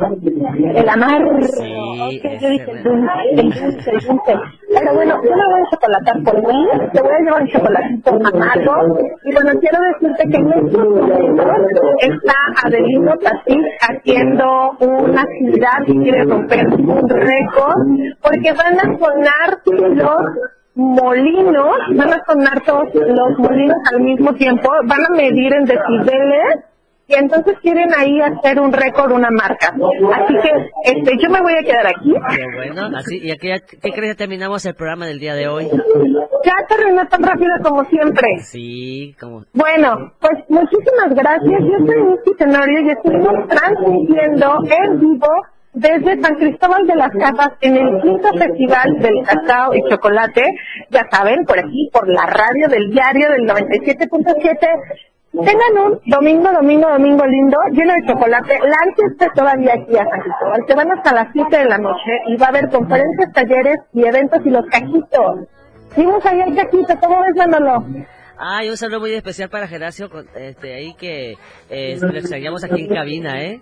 [0.75, 1.41] El amargo.
[1.43, 4.35] Sí, Ok, yo dije el dulce, el dulce, el dulce.
[4.75, 8.11] Pero bueno, yo me voy a chocolatar por mí, te voy a llevar un chocolatito
[8.11, 8.99] amargo.
[9.25, 12.35] Y bueno, quiero decirte que en estos momentos está
[12.65, 17.75] Adelino Tasís haciendo una actividad que quiere romper un récord,
[18.23, 20.17] porque van a sonar los
[20.75, 26.65] molinos, van a sonar todos los molinos al mismo tiempo, van a medir en decibeles
[27.09, 29.75] y entonces quieren ahí hacer un récord, una marca.
[30.15, 30.51] Así que
[30.85, 32.15] este, yo me voy a quedar aquí.
[32.35, 33.49] Qué bueno, así, y aquí
[33.83, 35.69] ¿qué crees que terminamos el programa del día de hoy?
[36.45, 38.39] Ya terminó tan rápido como siempre.
[38.39, 39.45] Sí, como...
[39.53, 41.61] Bueno, pues muchísimas gracias.
[41.61, 45.29] Yo soy Misty Tenorio y estuvimos transmitiendo en vivo
[45.75, 50.45] desde San Cristóbal de las Casas en el quinto festival del cacao y chocolate.
[50.91, 54.69] Ya saben, por aquí, por la radio del diario del 97.7.
[55.33, 58.59] Tengan un domingo, domingo, domingo lindo, lleno de chocolate.
[58.59, 60.61] Láncense todavía aquí a San Cristóbal.
[60.69, 64.05] Se van hasta las 7 de la noche y va a haber conferencias, talleres y
[64.05, 65.49] eventos y los cajitos.
[65.97, 67.85] Vimos ahí el cajito, ¿cómo ves, Manolo?
[68.39, 71.37] Ay, un saludo muy especial para Geracio, este, ahí que
[71.71, 73.61] eh, lo extrañamos aquí en cabina, ¿eh?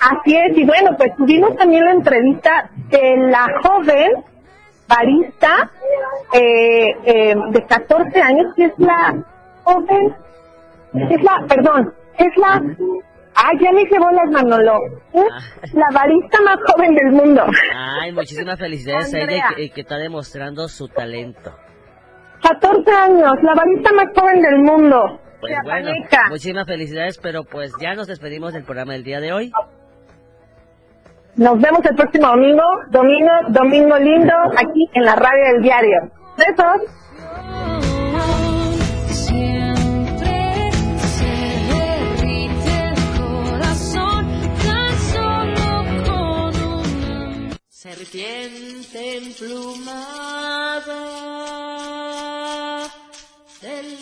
[0.00, 4.24] Así es, y bueno, pues tuvimos también la entrevista de la joven
[4.88, 5.70] barista
[6.32, 9.14] eh, eh, de 14 años, que es la
[9.64, 10.14] joven,
[10.94, 12.62] es la, perdón, es la,
[13.34, 14.78] ah, ya me hice bolas Manolo,
[15.62, 17.42] es la barista más joven del mundo.
[17.74, 21.52] Ay, muchísimas felicidades a ella y que, y que está demostrando su talento.
[22.42, 25.20] 14 años, la barista más joven del mundo.
[25.40, 25.90] Pues bueno,
[26.30, 29.52] muchísimas felicidades, pero pues ya nos despedimos del programa del día de hoy.
[31.38, 36.10] Nos vemos el próximo domingo, domingo, domingo lindo, aquí en la radio del diario.
[36.36, 36.82] Besos.
[47.68, 50.08] Serpiente emplumada
[53.62, 53.97] del